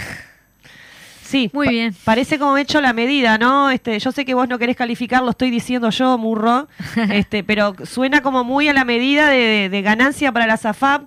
[1.21, 1.95] Sí, Muy pa- bien.
[2.05, 3.69] Parece como hecho la medida, ¿no?
[3.69, 6.69] Este, yo sé que vos no querés calificar, lo estoy diciendo yo, Murro,
[7.11, 10.95] este, pero suena como muy a la medida de, de ganancia para la SAFAP,